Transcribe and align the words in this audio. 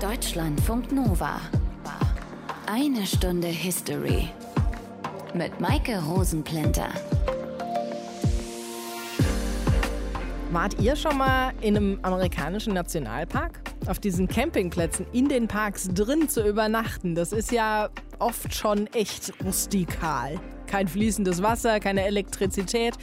Deutschlandfunk 0.00 0.92
Nova. 0.92 1.40
Eine 2.66 3.06
Stunde 3.06 3.46
History. 3.46 4.28
Mit 5.32 5.58
Maike 5.58 5.98
Rosenplinter. 6.02 6.88
Wart 10.52 10.78
ihr 10.82 10.96
schon 10.96 11.16
mal 11.16 11.54
in 11.62 11.78
einem 11.78 11.98
amerikanischen 12.02 12.74
Nationalpark? 12.74 13.62
Auf 13.86 13.98
diesen 13.98 14.28
Campingplätzen 14.28 15.06
in 15.12 15.30
den 15.30 15.48
Parks 15.48 15.88
drin 15.88 16.28
zu 16.28 16.46
übernachten, 16.46 17.14
das 17.14 17.32
ist 17.32 17.50
ja 17.50 17.88
oft 18.18 18.54
schon 18.54 18.88
echt 18.88 19.32
rustikal. 19.42 20.38
Kein 20.66 20.88
fließendes 20.88 21.42
Wasser, 21.42 21.80
keine 21.80 22.04
Elektrizität. 22.04 22.94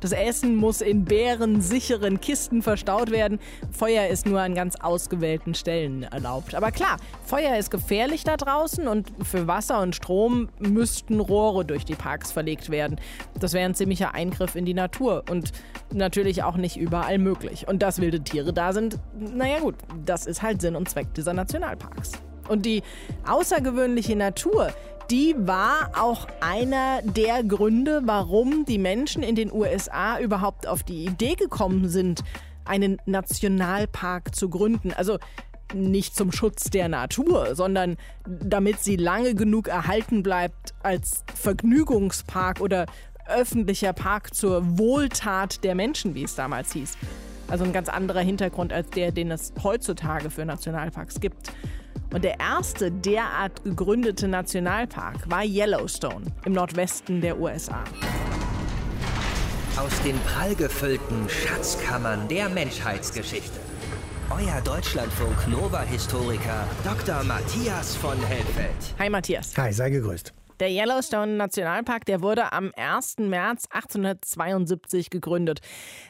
Das 0.00 0.12
Essen 0.12 0.56
muss 0.56 0.80
in 0.80 1.04
bärensicheren 1.04 2.20
Kisten 2.20 2.62
verstaut 2.62 3.10
werden. 3.10 3.38
Feuer 3.70 4.06
ist 4.08 4.26
nur 4.26 4.40
an 4.40 4.54
ganz 4.54 4.76
ausgewählten 4.76 5.54
Stellen 5.54 6.02
erlaubt. 6.04 6.54
Aber 6.54 6.70
klar, 6.70 6.96
Feuer 7.24 7.56
ist 7.56 7.70
gefährlich 7.70 8.24
da 8.24 8.36
draußen 8.36 8.88
und 8.88 9.12
für 9.22 9.46
Wasser 9.46 9.80
und 9.80 9.94
Strom 9.94 10.48
müssten 10.58 11.20
Rohre 11.20 11.64
durch 11.64 11.84
die 11.84 11.94
Parks 11.94 12.32
verlegt 12.32 12.70
werden. 12.70 13.00
Das 13.38 13.52
wäre 13.52 13.64
ein 13.64 13.74
ziemlicher 13.74 14.14
Eingriff 14.14 14.54
in 14.54 14.64
die 14.64 14.74
Natur 14.74 15.24
und 15.30 15.52
natürlich 15.92 16.42
auch 16.42 16.56
nicht 16.56 16.76
überall 16.76 17.18
möglich. 17.18 17.68
Und 17.68 17.82
dass 17.82 18.00
wilde 18.00 18.20
Tiere 18.22 18.52
da 18.52 18.72
sind, 18.72 18.98
naja 19.18 19.60
gut, 19.60 19.76
das 20.04 20.26
ist 20.26 20.42
halt 20.42 20.60
Sinn 20.60 20.76
und 20.76 20.88
Zweck 20.88 21.14
dieser 21.14 21.32
Nationalparks. 21.32 22.12
Und 22.48 22.66
die 22.66 22.82
außergewöhnliche 23.26 24.16
Natur, 24.16 24.72
die 25.12 25.34
war 25.36 25.90
auch 26.00 26.26
einer 26.40 27.02
der 27.02 27.44
Gründe, 27.44 28.00
warum 28.06 28.64
die 28.64 28.78
Menschen 28.78 29.22
in 29.22 29.34
den 29.34 29.52
USA 29.52 30.18
überhaupt 30.18 30.66
auf 30.66 30.82
die 30.84 31.04
Idee 31.04 31.34
gekommen 31.34 31.90
sind, 31.90 32.24
einen 32.64 32.96
Nationalpark 33.04 34.34
zu 34.34 34.48
gründen. 34.48 34.94
Also 34.94 35.18
nicht 35.74 36.16
zum 36.16 36.32
Schutz 36.32 36.70
der 36.70 36.88
Natur, 36.88 37.54
sondern 37.54 37.98
damit 38.26 38.80
sie 38.80 38.96
lange 38.96 39.34
genug 39.34 39.68
erhalten 39.68 40.22
bleibt 40.22 40.72
als 40.82 41.24
Vergnügungspark 41.34 42.62
oder 42.62 42.86
öffentlicher 43.28 43.92
Park 43.92 44.34
zur 44.34 44.78
Wohltat 44.78 45.62
der 45.62 45.74
Menschen, 45.74 46.14
wie 46.14 46.24
es 46.24 46.36
damals 46.36 46.72
hieß. 46.72 46.96
Also 47.48 47.64
ein 47.64 47.74
ganz 47.74 47.90
anderer 47.90 48.20
Hintergrund 48.20 48.72
als 48.72 48.88
der, 48.88 49.12
den 49.12 49.30
es 49.30 49.52
heutzutage 49.62 50.30
für 50.30 50.46
Nationalparks 50.46 51.20
gibt. 51.20 51.52
Und 52.12 52.24
der 52.24 52.38
erste 52.38 52.90
derart 52.90 53.64
gegründete 53.64 54.28
Nationalpark 54.28 55.30
war 55.30 55.44
Yellowstone 55.44 56.26
im 56.44 56.52
Nordwesten 56.52 57.22
der 57.22 57.40
USA. 57.40 57.84
Aus 59.78 60.02
den 60.02 60.18
prallgefüllten 60.20 61.26
Schatzkammern 61.30 62.28
der 62.28 62.50
Menschheitsgeschichte. 62.50 63.58
Euer 64.30 64.60
Deutschlandfunk 64.60 65.48
Nova-Historiker 65.48 66.66
Dr. 66.84 67.24
Matthias 67.24 67.96
von 67.96 68.18
Helfeld. 68.26 68.94
Hi 68.98 69.08
Matthias. 69.08 69.56
Hi, 69.56 69.72
sei 69.72 69.88
gegrüßt. 69.88 70.34
Der 70.60 70.70
Yellowstone 70.70 71.32
Nationalpark, 71.36 72.04
der 72.04 72.20
wurde 72.20 72.52
am 72.52 72.72
1. 72.76 73.16
März 73.20 73.64
1872 73.70 75.08
gegründet. 75.10 75.60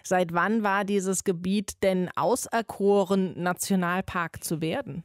Seit 0.03 0.35
wann 0.35 0.63
war 0.65 0.85
dieses 0.85 1.25
Gebiet 1.25 1.83
denn 1.83 2.11
auserkoren, 2.17 3.41
Nationalpark 3.41 4.43
zu 4.43 4.61
werden? 4.61 5.05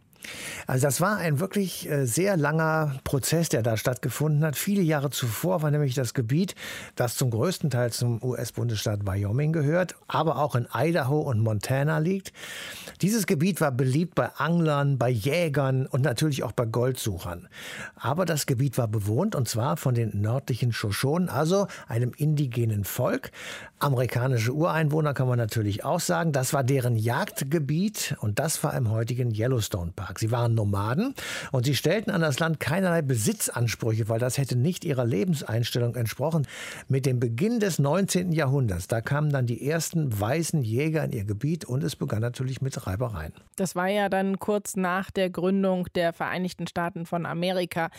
Also 0.65 0.87
das 0.87 1.01
war 1.01 1.17
ein 1.17 1.39
wirklich 1.39 1.89
äh, 1.89 2.05
sehr 2.05 2.37
langer 2.37 2.99
Prozess, 3.03 3.49
der 3.49 3.63
da 3.63 3.77
stattgefunden 3.77 4.43
hat. 4.43 4.55
Viele 4.55 4.81
Jahre 4.81 5.09
zuvor 5.09 5.61
war 5.61 5.71
nämlich 5.71 5.95
das 5.95 6.13
Gebiet, 6.13 6.55
das 6.95 7.15
zum 7.15 7.29
größten 7.29 7.69
Teil 7.69 7.91
zum 7.91 8.21
US-Bundesstaat 8.23 9.05
Wyoming 9.05 9.53
gehört, 9.53 9.95
aber 10.07 10.39
auch 10.39 10.55
in 10.55 10.67
Idaho 10.73 11.21
und 11.21 11.39
Montana 11.39 11.99
liegt. 11.99 12.33
Dieses 13.01 13.27
Gebiet 13.27 13.61
war 13.61 13.71
beliebt 13.71 14.15
bei 14.15 14.29
Anglern, 14.35 14.97
bei 14.97 15.09
Jägern 15.09 15.85
und 15.85 16.03
natürlich 16.03 16.43
auch 16.43 16.51
bei 16.51 16.65
Goldsuchern. 16.65 17.47
Aber 17.95 18.25
das 18.25 18.45
Gebiet 18.45 18.77
war 18.77 18.87
bewohnt 18.87 19.35
und 19.35 19.47
zwar 19.47 19.77
von 19.77 19.95
den 19.95 20.21
nördlichen 20.21 20.73
Shoshonen, 20.73 21.29
also 21.29 21.67
einem 21.87 22.11
indigenen 22.17 22.83
Volk. 22.83 23.31
Amerikanische 23.79 24.53
Ureinwohner 24.53 25.13
kann 25.13 25.27
man 25.27 25.37
natürlich 25.37 25.85
auch 25.85 25.99
sagen. 25.99 26.31
Das 26.31 26.51
war 26.51 26.63
deren 26.63 26.95
Jagdgebiet 26.95 28.15
und 28.21 28.39
das 28.39 28.63
war 28.63 28.73
im 28.75 28.89
heutigen 28.89 29.31
Yellowstone 29.31 29.91
Park. 29.95 30.17
Sie 30.17 30.31
waren 30.31 30.55
Nomaden 30.55 31.13
und 31.51 31.65
sie 31.65 31.75
stellten 31.75 32.09
an 32.09 32.21
das 32.21 32.39
Land 32.39 32.59
keinerlei 32.59 33.03
Besitzansprüche, 33.03 34.09
weil 34.09 34.17
das 34.17 34.39
hätte 34.39 34.55
nicht 34.55 34.83
ihrer 34.83 35.05
Lebenseinstellung 35.05 35.95
entsprochen. 35.95 36.47
Mit 36.87 37.05
dem 37.05 37.19
Beginn 37.19 37.59
des 37.59 37.77
19. 37.77 38.31
Jahrhunderts, 38.31 38.87
da 38.87 38.99
kamen 38.99 39.29
dann 39.29 39.45
die 39.45 39.69
ersten 39.69 40.19
weißen 40.19 40.63
Jäger 40.63 41.03
in 41.03 41.11
ihr 41.11 41.25
Gebiet 41.25 41.63
und 41.63 41.83
es 41.83 41.95
begann 41.95 42.21
natürlich 42.21 42.61
mit 42.61 42.87
Reibereien. 42.87 43.33
Das 43.57 43.75
war 43.75 43.89
ja 43.89 44.09
dann 44.09 44.39
kurz 44.39 44.75
nach 44.75 45.11
der 45.11 45.29
Gründung 45.29 45.85
der 45.93 46.13
Vereinigten 46.13 46.65
Staaten 46.65 47.05
von 47.05 47.27
Amerika. 47.27 47.91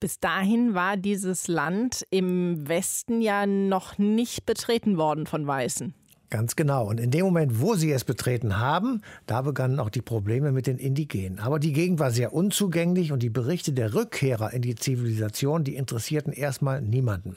Bis 0.00 0.20
dahin 0.20 0.74
war 0.74 0.96
dieses 0.96 1.48
Land 1.48 2.06
im 2.10 2.68
Westen 2.68 3.20
ja 3.20 3.46
noch 3.46 3.98
nicht 3.98 4.46
betreten 4.46 4.96
worden 4.96 5.26
von 5.26 5.46
Weißen. 5.46 5.94
Ganz 6.30 6.56
genau. 6.56 6.86
Und 6.86 7.00
in 7.00 7.10
dem 7.10 7.24
Moment, 7.24 7.58
wo 7.58 7.74
sie 7.74 7.90
es 7.90 8.04
betreten 8.04 8.58
haben, 8.58 9.00
da 9.24 9.40
begannen 9.40 9.80
auch 9.80 9.88
die 9.88 10.02
Probleme 10.02 10.52
mit 10.52 10.66
den 10.66 10.76
Indigenen. 10.76 11.38
Aber 11.38 11.58
die 11.58 11.72
Gegend 11.72 12.00
war 12.00 12.10
sehr 12.10 12.34
unzugänglich 12.34 13.12
und 13.12 13.22
die 13.22 13.30
Berichte 13.30 13.72
der 13.72 13.94
Rückkehrer 13.94 14.52
in 14.52 14.60
die 14.60 14.74
Zivilisation, 14.74 15.64
die 15.64 15.74
interessierten 15.74 16.34
erstmal 16.34 16.82
niemanden. 16.82 17.36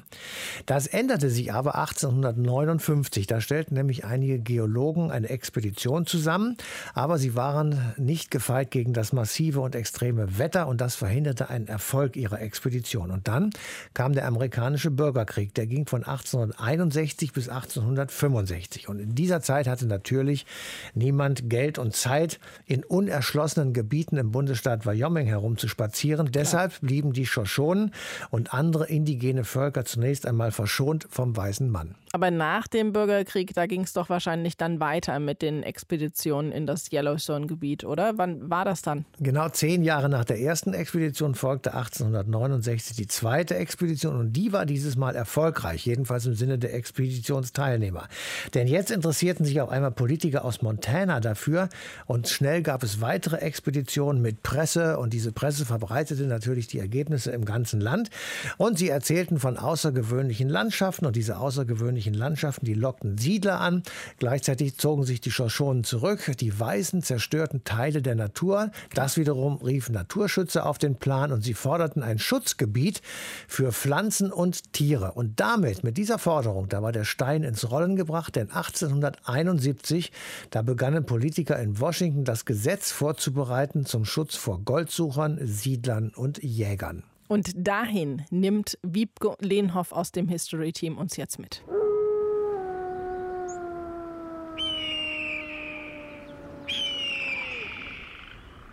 Das 0.66 0.88
änderte 0.88 1.30
sich 1.30 1.54
aber 1.54 1.76
1859. 1.76 3.28
Da 3.28 3.40
stellten 3.40 3.76
nämlich 3.76 4.04
einige 4.04 4.40
Geologen 4.40 5.10
eine 5.10 5.30
Expedition 5.30 6.06
zusammen, 6.06 6.58
aber 6.94 7.18
sie 7.18 7.34
waren 7.34 7.94
nicht 7.96 8.30
gefeit 8.30 8.72
gegen 8.72 8.92
das 8.92 9.14
massive 9.14 9.62
und 9.62 9.74
extreme 9.74 10.38
Wetter 10.38 10.68
und 10.68 10.82
das 10.82 10.96
verhinderte 10.96 11.50
einen 11.50 11.68
Erfolg 11.68 12.18
ihrer 12.18 12.42
Expedition. 12.42 13.12
Und 13.12 13.30
dann 13.30 13.52
kam 13.94 14.12
der 14.12 14.28
amerikanische 14.28 14.92
Bürgerkrieg. 14.92 15.54
Der 15.56 15.66
ging 15.66 15.86
von 15.86 16.04
1861 16.04 17.32
bis 17.32 17.48
1865. 17.48 18.81
Und 18.90 19.00
in 19.00 19.16
dieser 19.16 19.42
Zeit 19.42 19.68
hatte 19.68 19.86
natürlich 19.86 20.46
niemand 20.94 21.50
Geld 21.50 21.78
und 21.78 21.96
Zeit, 21.96 22.40
in 22.66 22.84
unerschlossenen 22.84 23.74
Gebieten 23.74 24.18
im 24.18 24.32
Bundesstaat 24.32 24.86
Wyoming 24.86 25.28
herumzuspazieren. 25.28 26.32
Deshalb 26.32 26.80
blieben 26.82 27.14
die 27.14 27.26
Shoshonen 27.26 27.92
und 28.30 28.54
andere 28.54 28.88
indigene 28.88 29.44
Völker 29.44 29.86
zunächst 29.86 30.26
einmal 30.26 30.52
verschont 30.52 31.08
vom 31.10 31.36
weißen 31.36 31.70
Mann. 31.70 31.96
Aber 32.14 32.30
nach 32.30 32.68
dem 32.68 32.92
Bürgerkrieg, 32.92 33.54
da 33.54 33.68
ging 33.68 33.82
es 33.82 33.94
doch 33.94 34.10
wahrscheinlich 34.10 34.58
dann 34.58 34.82
weiter 34.82 35.20
mit 35.20 35.42
den 35.42 35.64
Expeditionen 35.64 36.52
in 36.52 36.66
das 36.66 36.92
Yellowstone-Gebiet, 36.92 37.86
oder? 37.86 38.18
Wann 38.18 38.50
war 38.50 38.66
das 38.66 38.82
dann? 38.82 39.06
Genau 39.20 39.48
zehn 39.50 39.84
Jahre 39.84 40.10
nach 40.10 40.26
der 40.26 40.40
ersten 40.40 40.74
Expedition 40.74 41.36
folgte 41.36 41.74
1869 41.74 42.98
die 42.98 43.08
zweite 43.08 43.56
Expedition 43.56 44.18
und 44.18 44.34
die 44.34 44.52
war 44.52 44.66
dieses 44.66 44.98
Mal 44.98 45.16
erfolgreich, 45.16 45.86
jedenfalls 45.86 46.26
im 46.26 46.34
Sinne 46.34 46.58
der 46.58 46.74
Expeditionsteilnehmer. 46.74 48.08
Denn 48.54 48.68
jetzt 48.72 48.90
interessierten 48.90 49.46
sich 49.46 49.62
auf 49.62 49.70
einmal 49.70 49.92
Politiker 49.92 50.44
aus 50.46 50.62
Montana 50.62 51.20
dafür 51.20 51.70
und 52.08 52.28
schnell 52.28 52.64
gab 52.64 52.82
es 52.84 53.02
weitere 53.02 53.38
Expeditionen 53.38 54.22
mit 54.22 54.42
Presse 54.42 54.98
und 54.98 55.14
diese 55.14 55.32
Presse 55.32 55.66
verbreitete 55.66 56.24
natürlich 56.24 56.68
die 56.68 56.80
Ergebnisse 56.80 57.32
im 57.32 57.46
ganzen 57.46 57.80
Land 57.80 58.10
und 58.58 58.80
sie 58.80 58.90
erzählten 58.90 59.40
von 59.40 59.58
außergewöhnlichen 59.58 60.50
Landschaften 60.50 61.06
und 61.06 61.16
diese 61.16 61.38
außergewöhnlichen 61.38 62.14
Landschaften, 62.14 62.66
die 62.66 62.74
lockten 62.74 63.18
Siedler 63.18 63.60
an. 63.60 63.84
Gleichzeitig 64.18 64.78
zogen 64.78 65.04
sich 65.04 65.22
die 65.22 65.32
Shoshonen 65.32 65.84
zurück. 65.84 66.32
Die 66.40 66.58
Weißen 66.58 67.04
zerstörten 67.04 67.64
Teile 67.64 68.02
der 68.02 68.16
Natur. 68.16 68.72
Das 68.94 69.18
wiederum 69.18 69.58
rief 69.58 69.90
Naturschützer 69.90 70.66
auf 70.66 70.78
den 70.78 70.96
Plan 70.96 71.32
und 71.32 71.44
sie 71.44 71.54
forderten 71.54 72.04
ein 72.04 72.20
Schutzgebiet 72.20 73.02
für 73.48 73.72
Pflanzen 73.72 74.32
und 74.32 74.74
Tiere. 74.74 75.12
Und 75.14 75.40
damit, 75.40 75.84
mit 75.84 75.98
dieser 75.98 76.18
Forderung, 76.18 76.70
da 76.70 76.82
war 76.82 76.92
der 76.92 77.04
Stein 77.04 77.44
ins 77.44 77.70
Rollen 77.70 77.96
gebracht, 77.96 78.36
denn 78.36 78.50
1871, 78.62 80.12
da 80.50 80.62
begannen 80.62 81.06
Politiker 81.06 81.60
in 81.60 81.80
Washington 81.80 82.24
das 82.24 82.46
Gesetz 82.46 82.92
vorzubereiten 82.92 83.86
zum 83.86 84.06
Schutz 84.06 84.36
vor 84.36 84.62
Goldsuchern, 84.64 85.40
Siedlern 85.42 86.12
und 86.16 86.42
Jägern. 86.44 87.04
Und 87.28 87.52
dahin 87.56 88.24
nimmt 88.30 88.78
Wiebke 88.84 89.36
Lehnhoff 89.40 89.92
aus 89.94 90.12
dem 90.12 90.28
History 90.28 90.74
Team 90.74 90.98
uns 90.98 91.16
jetzt 91.16 91.40
mit. 91.40 91.64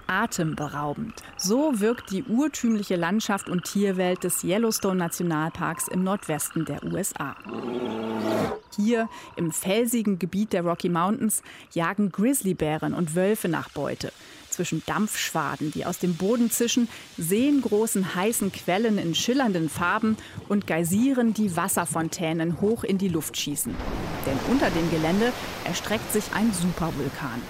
Atemberaubend. 0.09 1.15
So 1.37 1.81
wirkt 1.81 2.11
die 2.11 2.25
urtümliche 2.25 2.97
Landschaft 2.97 3.49
und 3.49 3.65
Tierwelt 3.65 4.25
des 4.25 4.43
Yellowstone 4.43 4.97
Nationalparks 4.97 5.87
im 5.89 6.03
Nordwesten 6.03 6.65
der 6.65 6.83
USA. 6.83 7.37
Hier 8.77 9.09
im 9.37 9.53
felsigen 9.53 10.19
Gebiet 10.19 10.53
der 10.53 10.63
Rocky 10.63 10.89
Mountains 10.89 11.43
jagen 11.73 12.11
Grizzlybären 12.11 12.95
und 12.95 13.15
Wölfe 13.15 13.49
nach 13.49 13.69
Beute. 13.71 14.13
Zwischen 14.51 14.83
Dampfschwaden, 14.87 15.71
die 15.71 15.85
aus 15.85 15.99
dem 15.99 16.17
Boden 16.17 16.51
zischen, 16.51 16.89
seengroßen 17.17 18.15
heißen 18.15 18.51
Quellen 18.51 18.99
in 18.99 19.15
schillernden 19.15 19.69
Farben 19.69 20.17
und 20.49 20.67
Geysiren, 20.67 21.35
die 21.35 21.55
Wasserfontänen 21.57 22.61
hoch 22.61 22.83
in 22.83 22.99
die 22.99 23.09
Luft 23.09 23.37
schießen. 23.37 23.75
Denn 24.27 24.39
unter 24.51 24.71
dem 24.71 24.91
Gelände 24.91 25.33
erstreckt 25.65 26.13
sich 26.13 26.25
ein 26.35 26.53
Supervulkan. 26.53 27.43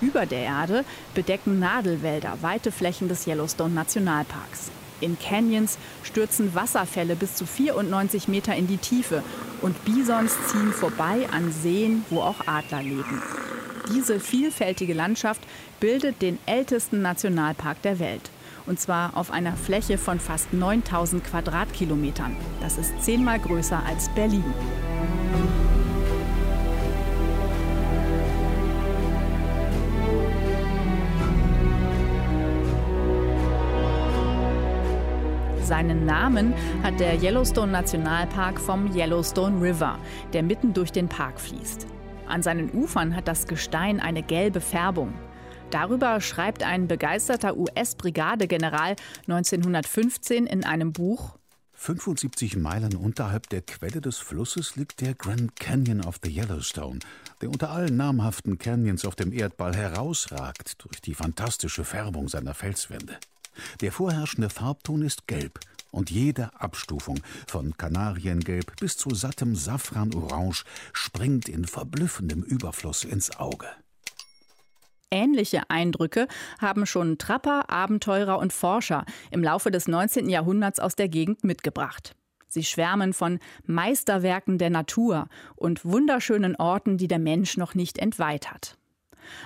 Über 0.00 0.26
der 0.26 0.40
Erde 0.40 0.84
bedecken 1.14 1.58
Nadelwälder 1.58 2.38
weite 2.42 2.70
Flächen 2.70 3.08
des 3.08 3.26
Yellowstone 3.26 3.74
Nationalparks. 3.74 4.70
In 5.00 5.18
Canyons 5.18 5.78
stürzen 6.02 6.54
Wasserfälle 6.54 7.16
bis 7.16 7.34
zu 7.34 7.46
94 7.46 8.28
Meter 8.28 8.54
in 8.54 8.66
die 8.66 8.78
Tiefe 8.78 9.22
und 9.60 9.84
Bisons 9.84 10.34
ziehen 10.48 10.72
vorbei 10.72 11.28
an 11.32 11.52
Seen, 11.52 12.04
wo 12.10 12.20
auch 12.20 12.46
Adler 12.46 12.82
leben. 12.82 13.22
Diese 13.94 14.20
vielfältige 14.20 14.94
Landschaft 14.94 15.42
bildet 15.80 16.20
den 16.22 16.38
ältesten 16.46 17.02
Nationalpark 17.02 17.80
der 17.82 17.98
Welt. 17.98 18.30
Und 18.66 18.80
zwar 18.80 19.16
auf 19.16 19.30
einer 19.30 19.56
Fläche 19.56 19.96
von 19.96 20.18
fast 20.18 20.52
9000 20.52 21.22
Quadratkilometern. 21.24 22.36
Das 22.60 22.78
ist 22.78 22.92
zehnmal 23.00 23.38
größer 23.38 23.80
als 23.86 24.08
Berlin. 24.14 24.44
Seinen 35.66 36.06
Namen 36.06 36.54
hat 36.84 37.00
der 37.00 37.20
Yellowstone 37.20 37.72
Nationalpark 37.72 38.60
vom 38.60 38.94
Yellowstone 38.94 39.60
River, 39.60 39.98
der 40.32 40.44
mitten 40.44 40.72
durch 40.72 40.92
den 40.92 41.08
Park 41.08 41.40
fließt. 41.40 41.88
An 42.28 42.40
seinen 42.40 42.70
Ufern 42.70 43.16
hat 43.16 43.26
das 43.26 43.48
Gestein 43.48 43.98
eine 43.98 44.22
gelbe 44.22 44.60
Färbung. 44.60 45.12
Darüber 45.70 46.20
schreibt 46.20 46.62
ein 46.62 46.86
begeisterter 46.86 47.56
US-Brigadegeneral 47.56 48.94
1915 49.26 50.46
in 50.46 50.62
einem 50.62 50.92
Buch 50.92 51.36
75 51.72 52.56
Meilen 52.56 52.94
unterhalb 52.94 53.48
der 53.48 53.62
Quelle 53.62 54.00
des 54.00 54.18
Flusses 54.18 54.76
liegt 54.76 55.00
der 55.00 55.14
Grand 55.14 55.56
Canyon 55.56 56.04
of 56.04 56.20
the 56.22 56.30
Yellowstone, 56.30 57.00
der 57.42 57.50
unter 57.50 57.70
allen 57.70 57.96
namhaften 57.96 58.58
Canyons 58.58 59.04
auf 59.04 59.16
dem 59.16 59.32
Erdball 59.32 59.74
herausragt 59.74 60.84
durch 60.84 61.00
die 61.00 61.14
fantastische 61.14 61.84
Färbung 61.84 62.28
seiner 62.28 62.54
Felswände. 62.54 63.18
Der 63.80 63.92
vorherrschende 63.92 64.50
Farbton 64.50 65.02
ist 65.02 65.26
gelb 65.26 65.60
und 65.90 66.10
jede 66.10 66.50
Abstufung 66.60 67.20
von 67.46 67.76
Kanariengelb 67.76 68.78
bis 68.78 68.96
zu 68.96 69.14
sattem 69.14 69.56
Safran-Orange 69.56 70.64
springt 70.92 71.48
in 71.48 71.64
verblüffendem 71.64 72.42
Überfluss 72.42 73.04
ins 73.04 73.36
Auge. 73.36 73.68
Ähnliche 75.10 75.70
Eindrücke 75.70 76.26
haben 76.58 76.84
schon 76.84 77.16
Trapper, 77.16 77.70
Abenteurer 77.70 78.38
und 78.38 78.52
Forscher 78.52 79.04
im 79.30 79.42
Laufe 79.42 79.70
des 79.70 79.86
19. 79.86 80.28
Jahrhunderts 80.28 80.80
aus 80.80 80.96
der 80.96 81.08
Gegend 81.08 81.44
mitgebracht. 81.44 82.14
Sie 82.48 82.64
schwärmen 82.64 83.12
von 83.12 83.38
Meisterwerken 83.64 84.58
der 84.58 84.70
Natur 84.70 85.28
und 85.54 85.84
wunderschönen 85.84 86.56
Orten, 86.56 86.96
die 86.98 87.08
der 87.08 87.18
Mensch 87.18 87.56
noch 87.56 87.74
nicht 87.74 87.98
entweiht 87.98 88.50
hat. 88.50 88.76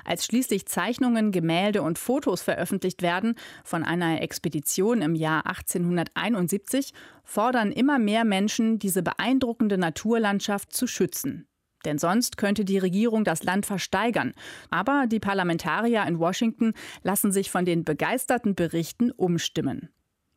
Als 0.04 0.24
schließlich 0.24 0.66
Zeichnungen, 0.66 1.32
Gemälde 1.32 1.82
und 1.82 1.98
Fotos 1.98 2.42
veröffentlicht 2.42 3.02
werden 3.02 3.34
von 3.64 3.84
einer 3.84 4.22
Expedition 4.22 5.02
im 5.02 5.14
Jahr 5.14 5.46
1871, 5.46 6.92
fordern 7.24 7.72
immer 7.72 7.98
mehr 7.98 8.24
Menschen, 8.24 8.78
diese 8.78 9.02
beeindruckende 9.02 9.78
Naturlandschaft 9.78 10.72
zu 10.72 10.86
schützen. 10.86 11.46
Denn 11.84 11.98
sonst 11.98 12.36
könnte 12.36 12.64
die 12.64 12.78
Regierung 12.78 13.24
das 13.24 13.42
Land 13.42 13.66
versteigern. 13.66 14.34
Aber 14.70 15.06
die 15.06 15.20
Parlamentarier 15.20 16.04
in 16.06 16.18
Washington 16.18 16.74
lassen 17.02 17.32
sich 17.32 17.50
von 17.50 17.64
den 17.64 17.84
begeisterten 17.84 18.54
Berichten 18.54 19.10
umstimmen. 19.10 19.88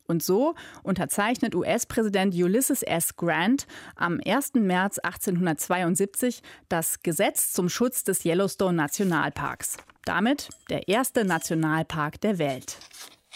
Und 0.07 0.21
so 0.21 0.55
unterzeichnet 0.83 1.55
US-Präsident 1.55 2.35
Ulysses 2.35 2.83
S. 2.83 3.15
Grant 3.15 3.67
am 3.95 4.19
1. 4.25 4.53
März 4.55 4.99
1872 4.99 6.41
das 6.69 7.01
Gesetz 7.03 7.53
zum 7.53 7.69
Schutz 7.69 8.03
des 8.03 8.25
Yellowstone 8.25 8.75
Nationalparks. 8.75 9.77
Damit 10.05 10.49
der 10.69 10.87
erste 10.89 11.23
Nationalpark 11.23 12.19
der 12.19 12.37
Welt. 12.37 12.77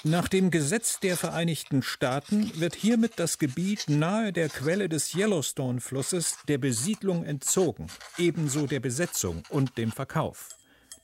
Nach 0.03 0.27
dem 0.27 0.51
Gesetz 0.51 0.99
der 0.99 1.17
Vereinigten 1.17 1.81
Staaten 1.81 2.51
wird 2.59 2.75
hiermit 2.75 3.13
das 3.15 3.39
Gebiet 3.39 3.85
nahe 3.87 4.31
der 4.31 4.47
Quelle 4.47 4.89
des 4.89 5.15
Yellowstone-Flusses 5.15 6.37
der 6.47 6.59
Besiedlung 6.59 7.25
entzogen, 7.25 7.87
ebenso 8.17 8.67
der 8.67 8.79
Besetzung 8.79 9.41
und 9.49 9.77
dem 9.77 9.91
Verkauf. 9.91 10.56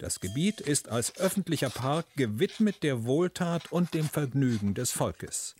Das 0.04 0.20
Gebiet 0.20 0.60
ist 0.60 0.90
als 0.90 1.18
öffentlicher 1.18 1.70
Park 1.70 2.06
gewidmet 2.18 2.84
der 2.84 3.06
Wohltat 3.06 3.72
und 3.72 3.94
dem 3.94 4.04
Vergnügen 4.04 4.74
des 4.74 4.92
Volkes. 4.92 5.56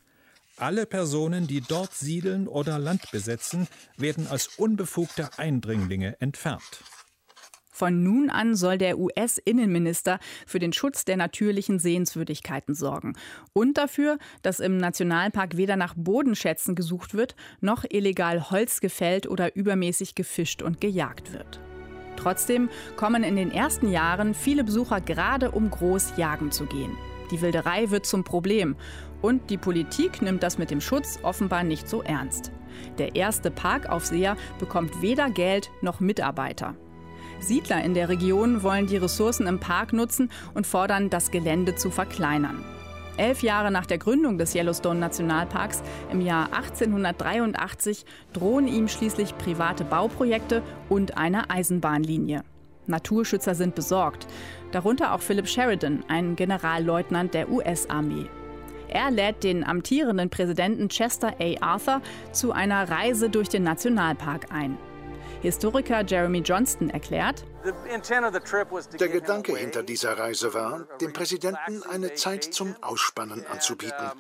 Alle 0.58 0.86
Personen, 0.86 1.48
die 1.48 1.62
dort 1.62 1.94
siedeln 1.94 2.50
oder 2.50 2.78
Land 2.78 3.10
besetzen, 3.10 3.70
werden 3.96 4.28
als 4.28 4.48
unbefugte 4.58 5.30
Eindringlinge 5.38 6.20
entfernt. 6.20 6.84
Von 7.72 8.04
nun 8.04 8.30
an 8.30 8.58
soll 8.58 8.78
der 8.78 9.00
US-Innenminister 9.00 10.20
für 10.46 10.60
den 10.60 10.74
Schutz 10.74 11.06
der 11.06 11.16
natürlichen 11.16 11.80
Sehenswürdigkeiten 11.80 12.76
sorgen 12.76 13.14
und 13.54 13.78
dafür, 13.78 14.18
dass 14.42 14.60
im 14.60 14.76
Nationalpark 14.76 15.56
weder 15.56 15.78
nach 15.78 15.94
Bodenschätzen 15.96 16.76
gesucht 16.76 17.14
wird, 17.14 17.38
noch 17.62 17.86
illegal 17.90 18.52
Holz 18.52 18.82
gefällt 18.82 19.26
oder 19.26 19.56
übermäßig 19.56 20.16
gefischt 20.16 20.62
und 20.62 20.82
gejagt 20.82 21.32
wird. 21.32 21.62
Trotzdem 22.24 22.70
kommen 22.96 23.26
in 23.26 23.36
den 23.36 23.52
ersten 23.52 23.90
Jahren 23.90 24.34
viele 24.34 24.64
Besucher 24.64 25.02
gerade 25.02 25.52
um 25.52 25.70
groß 25.70 26.14
jagen 26.16 26.52
zu 26.52 26.66
gehen. 26.66 26.98
Die 27.32 27.42
Wilderei 27.42 27.90
wird 27.90 28.06
zum 28.06 28.24
Problem 28.24 28.78
und 29.22 29.50
die 29.50 29.58
Politik 29.58 30.22
nimmt 30.22 30.42
das 30.42 30.58
mit 30.58 30.72
dem 30.72 30.80
Schutz 30.80 31.20
offenbar 31.22 31.64
nicht 31.64 31.90
so 31.90 32.02
ernst. 32.02 32.52
Der 32.98 33.16
erste 33.16 33.52
Parkaufseher 33.52 34.38
bekommt 34.58 35.02
weder 35.02 35.30
Geld 35.30 35.70
noch 35.82 36.00
Mitarbeiter. 36.00 36.76
Siedler 37.40 37.84
in 37.84 37.94
der 37.94 38.08
Region 38.08 38.64
wollen 38.64 38.88
die 38.88 38.98
Ressourcen 38.98 39.46
im 39.46 39.60
Park 39.60 39.92
nutzen 39.92 40.32
und 40.54 40.66
fordern, 40.66 41.10
das 41.10 41.30
Gelände 41.30 41.76
zu 41.76 41.92
verkleinern. 41.92 42.64
Elf 43.18 43.44
Jahre 43.44 43.72
nach 43.72 43.86
der 43.86 44.00
Gründung 44.00 44.40
des 44.40 44.56
Yellowstone 44.56 45.00
Nationalparks 45.00 45.84
im 46.12 46.22
Jahr 46.22 46.52
1883 46.54 48.06
drohen 48.34 48.68
ihm 48.68 48.88
schließlich 48.88 49.38
private 49.38 49.84
Bauprojekte 49.84 50.64
und 50.90 51.18
eine 51.18 51.50
Eisenbahnlinie. 51.50 52.44
Naturschützer 52.88 53.54
sind 53.56 53.76
besorgt, 53.76 54.28
darunter 54.72 55.14
auch 55.14 55.22
Philip 55.22 55.48
Sheridan, 55.48 56.04
ein 56.08 56.36
Generalleutnant 56.36 57.34
der 57.34 57.50
US-Armee. 57.50 58.26
Er 58.90 59.12
lädt 59.12 59.44
den 59.44 59.64
amtierenden 59.64 60.30
Präsidenten 60.30 60.90
Chester 60.90 61.34
A. 61.40 61.62
Arthur 61.62 62.02
zu 62.32 62.52
einer 62.52 62.90
Reise 62.90 63.30
durch 63.30 63.50
den 63.50 63.64
Nationalpark 63.64 64.52
ein. 64.52 64.78
Historiker 65.42 66.04
Jeremy 66.06 66.40
Johnston 66.40 66.90
erklärt, 66.90 67.44
der 69.00 69.10
Gedanke 69.10 69.56
hinter 69.56 69.84
dieser 69.84 70.18
Reise 70.18 70.54
war, 70.54 70.88
dem 71.00 71.14
Präsidenten 71.14 71.84
eine 71.84 72.14
Zeit 72.14 72.44
zum 72.54 72.76
Ausspannen 72.82 73.46
anzubieten, 73.48 74.12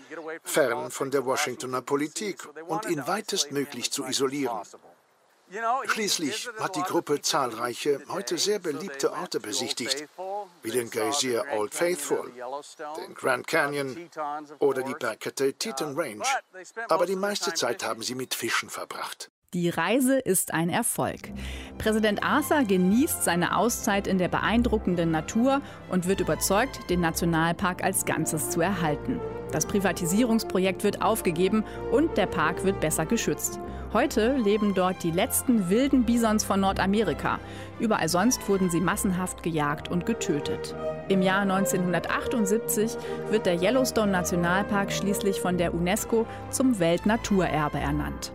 fern 0.43 0.91
von 0.91 1.11
der 1.11 1.25
Washingtoner 1.25 1.81
Politik 1.81 2.47
und 2.67 2.85
ihn 2.89 3.05
weitestmöglich 3.07 3.91
zu 3.91 4.05
isolieren. 4.05 4.61
Schließlich 5.85 6.49
hat 6.59 6.75
die 6.75 6.81
Gruppe 6.81 7.21
zahlreiche, 7.21 8.01
heute 8.07 8.37
sehr 8.37 8.59
beliebte 8.59 9.11
Orte 9.11 9.39
besichtigt, 9.39 10.07
wie 10.63 10.71
den 10.71 10.89
Geysir 10.89 11.45
Old 11.51 11.75
Faithful, 11.75 12.31
den 12.97 13.13
Grand 13.13 13.45
Canyon 13.45 14.09
oder 14.59 14.81
die 14.81 14.95
Bergkette 14.95 15.53
Teton 15.53 15.99
Range. 15.99 16.23
Aber 16.87 17.05
die 17.05 17.15
meiste 17.15 17.53
Zeit 17.53 17.83
haben 17.83 18.01
sie 18.01 18.15
mit 18.15 18.33
Fischen 18.33 18.69
verbracht. 18.69 19.29
Die 19.53 19.69
Reise 19.69 20.17
ist 20.17 20.51
ein 20.51 20.69
Erfolg. 20.69 21.19
Präsident 21.77 22.23
Arthur 22.23 22.63
genießt 22.63 23.23
seine 23.23 23.55
Auszeit 23.55 24.07
in 24.07 24.17
der 24.17 24.27
beeindruckenden 24.27 25.11
Natur 25.11 25.61
und 25.91 26.07
wird 26.07 26.21
überzeugt, 26.21 26.89
den 26.89 27.01
Nationalpark 27.01 27.83
als 27.83 28.05
Ganzes 28.05 28.49
zu 28.49 28.61
erhalten. 28.61 29.19
Das 29.51 29.67
Privatisierungsprojekt 29.67 30.83
wird 30.83 31.03
aufgegeben 31.03 31.63
und 31.91 32.17
der 32.17 32.25
Park 32.25 32.63
wird 32.63 32.79
besser 32.79 33.05
geschützt. 33.05 33.59
Heute 33.93 34.37
leben 34.37 34.73
dort 34.73 35.03
die 35.03 35.11
letzten 35.11 35.69
wilden 35.69 36.03
Bisons 36.03 36.43
von 36.43 36.59
Nordamerika. 36.59 37.39
Überall 37.79 38.09
sonst 38.09 38.49
wurden 38.49 38.71
sie 38.71 38.81
massenhaft 38.81 39.43
gejagt 39.43 39.87
und 39.87 40.07
getötet. 40.07 40.73
Im 41.09 41.21
Jahr 41.21 41.41
1978 41.41 42.97
wird 43.29 43.45
der 43.45 43.61
Yellowstone 43.61 44.11
Nationalpark 44.11 44.91
schließlich 44.91 45.39
von 45.39 45.59
der 45.59 45.75
UNESCO 45.75 46.25
zum 46.49 46.79
Weltnaturerbe 46.79 47.77
ernannt. 47.77 48.33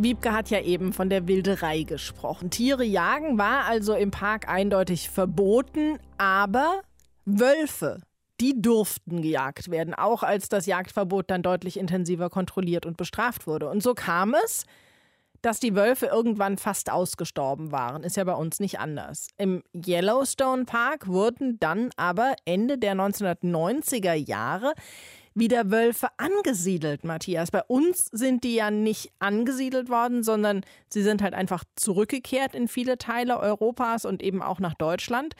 Wiebke 0.00 0.32
hat 0.32 0.50
ja 0.50 0.60
eben 0.60 0.92
von 0.92 1.10
der 1.10 1.26
Wilderei 1.26 1.82
gesprochen. 1.82 2.50
Tiere 2.50 2.84
jagen 2.84 3.36
war 3.36 3.64
also 3.64 3.94
im 3.94 4.12
Park 4.12 4.48
eindeutig 4.48 5.10
verboten, 5.10 5.98
aber 6.18 6.82
Wölfe, 7.24 8.00
die 8.40 8.62
durften 8.62 9.22
gejagt 9.22 9.70
werden, 9.70 9.94
auch 9.94 10.22
als 10.22 10.48
das 10.48 10.66
Jagdverbot 10.66 11.30
dann 11.30 11.42
deutlich 11.42 11.76
intensiver 11.76 12.30
kontrolliert 12.30 12.86
und 12.86 12.96
bestraft 12.96 13.48
wurde. 13.48 13.68
Und 13.68 13.82
so 13.82 13.94
kam 13.94 14.34
es, 14.44 14.64
dass 15.42 15.58
die 15.58 15.74
Wölfe 15.74 16.06
irgendwann 16.06 16.58
fast 16.58 16.90
ausgestorben 16.90 17.72
waren. 17.72 18.02
Ist 18.04 18.16
ja 18.16 18.24
bei 18.24 18.34
uns 18.34 18.60
nicht 18.60 18.78
anders. 18.78 19.28
Im 19.36 19.62
Yellowstone 19.74 20.64
Park 20.64 21.08
wurden 21.08 21.58
dann 21.58 21.90
aber 21.96 22.34
Ende 22.44 22.78
der 22.78 22.94
1990er 22.94 24.14
Jahre 24.14 24.74
wieder 25.38 25.70
Wölfe 25.70 26.08
angesiedelt, 26.16 27.04
Matthias. 27.04 27.50
Bei 27.50 27.62
uns 27.62 28.06
sind 28.06 28.44
die 28.44 28.54
ja 28.54 28.70
nicht 28.70 29.12
angesiedelt 29.18 29.88
worden, 29.88 30.22
sondern 30.22 30.62
sie 30.88 31.02
sind 31.02 31.22
halt 31.22 31.34
einfach 31.34 31.64
zurückgekehrt 31.76 32.54
in 32.54 32.68
viele 32.68 32.98
Teile 32.98 33.38
Europas 33.38 34.04
und 34.04 34.22
eben 34.22 34.42
auch 34.42 34.60
nach 34.60 34.74
Deutschland. 34.74 35.34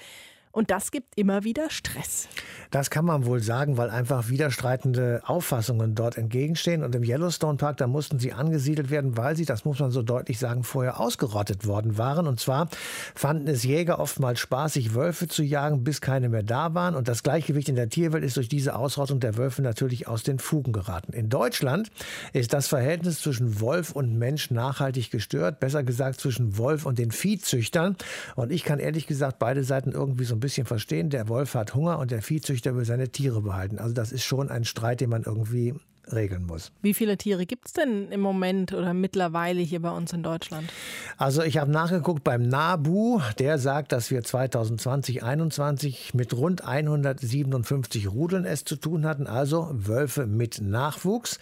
Und 0.53 0.71
das 0.71 0.91
gibt 0.91 1.17
immer 1.17 1.45
wieder 1.45 1.71
Stress. 1.71 2.29
Das 2.71 2.91
kann 2.91 3.05
man 3.05 3.25
wohl 3.25 3.41
sagen, 3.41 3.77
weil 3.77 3.91
einfach 3.91 4.29
widerstreitende 4.29 5.23
Auffassungen 5.25 5.95
dort 5.95 6.19
entgegenstehen. 6.19 6.83
Und 6.83 6.95
im 6.95 7.03
Yellowstone 7.03 7.57
Park, 7.57 7.77
da 7.79 7.87
mussten 7.87 8.19
sie 8.19 8.33
angesiedelt 8.33 8.91
werden, 8.91 9.17
weil 9.17 9.37
sie, 9.37 9.45
das 9.45 9.65
muss 9.65 9.79
man 9.79 9.91
so 9.91 10.03
deutlich 10.03 10.39
sagen, 10.39 10.65
vorher 10.65 11.01
ausgerottet 11.01 11.67
worden 11.67 11.99
waren. 11.99 12.27
Und 12.27 12.41
zwar 12.41 12.69
fanden 13.15 13.49
es 13.49 13.63
Jäger 13.63 13.99
oftmals 13.99 14.41
spaßig, 14.41 14.95
Wölfe 14.95 15.29
zu 15.29 15.43
jagen, 15.43 15.85
bis 15.85 16.01
keine 16.01 16.29
mehr 16.29 16.43
da 16.43 16.75
waren. 16.75 16.95
Und 16.95 17.09
das 17.09 17.23
Gleichgewicht 17.23 17.69
in 17.69 17.77
der 17.77 17.89
Tierwelt 17.89 18.25
ist 18.25 18.37
durch 18.37 18.49
diese 18.49 18.75
Ausrottung 18.77 19.21
der 19.21 19.37
Wölfe 19.37 19.63
natürlich 19.63 20.09
aus 20.09 20.23
den 20.23 20.39
Fugen 20.39 20.73
geraten. 20.73 21.13
In 21.13 21.29
Deutschland 21.29 21.91
ist 22.33 22.53
das 22.53 22.69
Verhältnis 22.69 23.21
zwischen 23.21 23.61
Wolf 23.61 23.93
und 23.93 24.19
Mensch 24.19 24.51
nachhaltig 24.51 25.11
gestört. 25.11 25.61
Besser 25.61 25.83
gesagt 25.83 26.21
zwischen 26.21 26.59
Wolf 26.59 26.87
und 26.87 26.99
den 26.99 27.13
Viehzüchtern. 27.13 27.97
Und 28.37 28.53
ich 28.53 28.65
kann 28.65 28.79
ehrlich 28.79 29.07
gesagt 29.07 29.39
beide 29.39 29.65
Seiten 29.65 29.93
irgendwie 29.93 30.25
so 30.25 30.38
ein 30.39 30.41
bisschen 30.41 30.67
verstehen. 30.67 31.11
Der 31.11 31.29
Wolf 31.29 31.55
hat 31.55 31.75
Hunger 31.75 31.99
und 31.99 32.11
der 32.11 32.23
Viehzüchter 32.23 32.75
will 32.75 32.85
seine 32.85 33.11
Tiere 33.11 33.43
behalten. 33.43 33.79
Also 33.79 33.93
das 33.95 34.13
ist 34.13 34.25
schon 34.25 34.51
ein 34.51 34.65
Streit, 34.65 35.01
den 35.01 35.11
man 35.11 35.25
irgendwie 35.25 35.75
regeln 36.13 36.47
muss. 36.47 36.73
Wie 36.83 36.95
viele 36.95 37.17
Tiere 37.17 37.47
gibt 37.47 37.67
es 37.67 37.73
denn 37.73 38.11
im 38.11 38.21
Moment 38.21 38.73
oder 38.73 38.95
mittlerweile 38.95 39.61
hier 39.61 39.81
bei 39.81 39.91
uns 39.91 40.13
in 40.13 40.23
Deutschland? 40.23 40.73
Also 41.17 41.43
ich 41.43 41.59
habe 41.59 41.71
nachgeguckt 41.71 42.25
beim 42.25 42.43
NABU, 42.43 43.21
der 43.39 43.59
sagt, 43.59 43.93
dass 43.93 44.11
wir 44.11 44.23
2020, 44.23 45.19
2021 45.19 46.15
mit 46.15 46.35
rund 46.35 46.65
157 46.65 48.11
Rudeln 48.11 48.45
es 48.45 48.65
zu 48.65 48.77
tun 48.77 49.05
hatten, 49.05 49.27
also 49.27 49.69
Wölfe 49.73 50.27
mit 50.27 50.61
Nachwuchs. 50.61 51.39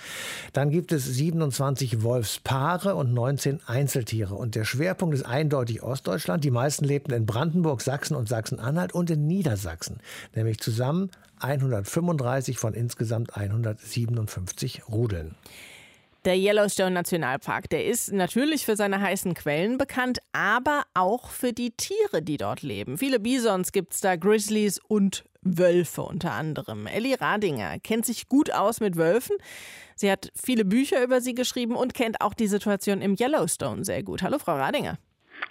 Dann 0.52 0.70
gibt 0.70 0.92
es 0.92 1.04
27 1.04 2.02
Wolfspaare 2.02 2.94
und 2.94 3.12
19 3.12 3.61
Einzeltiere. 3.66 4.35
Und 4.35 4.54
der 4.54 4.64
Schwerpunkt 4.64 5.14
ist 5.14 5.25
eindeutig 5.25 5.82
Ostdeutschland. 5.82 6.44
Die 6.44 6.50
meisten 6.50 6.85
lebten 6.85 7.12
in 7.12 7.26
Brandenburg, 7.26 7.80
Sachsen 7.80 8.16
und 8.16 8.28
Sachsen-Anhalt 8.28 8.94
und 8.94 9.11
in 9.11 9.26
Niedersachsen, 9.26 10.00
nämlich 10.35 10.58
zusammen 10.58 11.11
135 11.40 12.58
von 12.58 12.74
insgesamt 12.74 13.36
157 13.36 14.88
Rudeln. 14.88 15.34
Der 16.26 16.36
Yellowstone 16.36 16.90
Nationalpark, 16.90 17.70
der 17.70 17.86
ist 17.86 18.12
natürlich 18.12 18.64
für 18.64 18.74
seine 18.74 19.00
heißen 19.00 19.34
Quellen 19.34 19.78
bekannt, 19.78 20.18
aber 20.32 20.82
auch 20.92 21.30
für 21.30 21.52
die 21.52 21.70
Tiere, 21.70 22.20
die 22.20 22.36
dort 22.36 22.62
leben. 22.62 22.98
Viele 22.98 23.20
Bisons 23.20 23.70
gibt 23.70 23.94
es 23.94 24.00
da, 24.00 24.16
Grizzlies 24.16 24.80
und 24.88 25.24
Wölfe 25.42 26.02
unter 26.02 26.32
anderem. 26.32 26.88
Ellie 26.88 27.20
Radinger 27.20 27.78
kennt 27.78 28.06
sich 28.06 28.28
gut 28.28 28.52
aus 28.52 28.80
mit 28.80 28.96
Wölfen. 28.96 29.36
Sie 29.94 30.10
hat 30.10 30.32
viele 30.34 30.64
Bücher 30.64 31.00
über 31.04 31.20
sie 31.20 31.34
geschrieben 31.34 31.76
und 31.76 31.94
kennt 31.94 32.20
auch 32.20 32.34
die 32.34 32.48
Situation 32.48 33.00
im 33.02 33.14
Yellowstone 33.14 33.84
sehr 33.84 34.02
gut. 34.02 34.22
Hallo, 34.22 34.40
Frau 34.40 34.56
Radinger. 34.56 34.98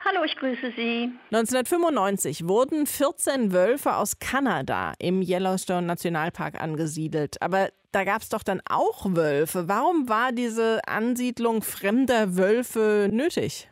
Hallo, 0.08 0.24
ich 0.24 0.36
grüße 0.36 0.72
Sie. 0.76 1.12
1995 1.32 2.48
wurden 2.48 2.86
14 2.86 3.52
Wölfe 3.54 3.96
aus 3.96 4.20
Kanada 4.20 4.94
im 5.00 5.24
Yellowstone 5.24 5.88
Nationalpark 5.88 6.62
angesiedelt. 6.62 7.42
Aber 7.42 7.70
da 7.92 8.04
gab 8.04 8.22
es 8.22 8.30
doch 8.30 8.44
dann 8.44 8.62
auch 8.70 9.08
Wölfe. 9.16 9.68
Warum 9.68 10.08
war 10.08 10.32
diese 10.32 10.80
Ansiedlung 10.86 11.64
fremder 11.64 12.38
Wölfe 12.38 13.10
nötig? 13.12 13.68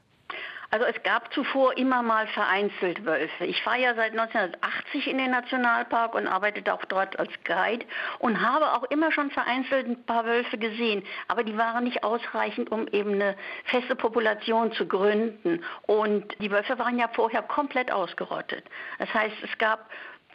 Also 0.74 0.88
es 0.88 1.04
gab 1.04 1.32
zuvor 1.36 1.78
immer 1.78 2.02
mal 2.02 2.26
vereinzelt 2.30 3.06
Wölfe. 3.06 3.46
Ich 3.46 3.62
fahre 3.62 3.80
ja 3.80 3.94
seit 3.94 4.14
1980 4.14 5.06
in 5.06 5.20
den 5.20 5.30
Nationalpark 5.30 6.16
und 6.16 6.26
arbeite 6.26 6.74
auch 6.74 6.84
dort 6.86 7.20
als 7.20 7.30
Guide 7.44 7.86
und 8.18 8.42
habe 8.42 8.74
auch 8.74 8.82
immer 8.86 9.12
schon 9.12 9.30
vereinzelt 9.30 9.86
ein 9.86 10.04
paar 10.04 10.26
Wölfe 10.26 10.58
gesehen. 10.58 11.04
Aber 11.28 11.44
die 11.44 11.56
waren 11.60 11.84
nicht 11.84 12.04
ausreichend, 12.04 12.72
um 12.72 12.88
eben 12.88 13.14
eine 13.14 13.36
feste 13.66 13.96
Population 13.96 14.72
zu 14.72 14.88
gründen. 14.88 15.64
Und 15.84 16.36
die 16.42 16.50
Wölfe 16.50 16.80
waren 16.80 16.98
ja 16.98 17.08
vorher 17.10 17.44
komplett 17.44 17.92
ausgerottet. 17.92 18.66
Das 18.98 19.14
heißt, 19.14 19.36
es 19.44 19.56
gab 19.60 19.92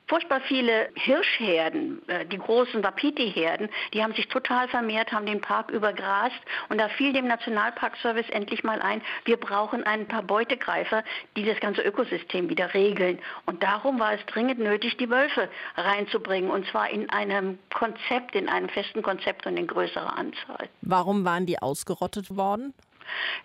furchtbar 0.08 0.40
viele 0.40 0.88
Hirschherden, 0.94 2.02
äh, 2.08 2.26
die 2.26 2.38
großen 2.38 2.82
Wapiti-Herden, 2.82 3.68
die 3.92 4.02
haben 4.02 4.14
sich 4.14 4.28
total 4.28 4.68
vermehrt, 4.68 5.12
haben 5.12 5.26
den 5.26 5.40
Park 5.40 5.70
übergrast 5.70 6.40
und 6.68 6.78
da 6.78 6.88
fiel 6.88 7.12
dem 7.12 7.26
Nationalparkservice 7.28 8.28
endlich 8.30 8.64
mal 8.64 8.80
ein, 8.80 9.02
wir 9.24 9.36
brauchen 9.36 9.84
ein 9.84 10.06
paar 10.08 10.22
Beutegreifer, 10.22 11.04
die 11.36 11.44
das 11.44 11.60
ganze 11.60 11.82
Ökosystem 11.82 12.48
wieder 12.48 12.74
regeln. 12.74 13.18
Und 13.46 13.62
darum 13.62 14.00
war 14.00 14.14
es 14.14 14.24
dringend 14.26 14.58
nötig, 14.58 14.96
die 14.96 15.10
Wölfe 15.10 15.48
reinzubringen 15.76 16.50
und 16.50 16.66
zwar 16.68 16.90
in 16.90 17.08
einem 17.10 17.58
Konzept, 17.72 18.34
in 18.34 18.48
einem 18.48 18.68
festen 18.68 19.02
Konzept 19.02 19.46
und 19.46 19.56
in 19.56 19.66
größerer 19.66 20.16
Anzahl. 20.16 20.68
Warum 20.80 21.24
waren 21.24 21.46
die 21.46 21.60
ausgerottet 21.60 22.36
worden? 22.36 22.74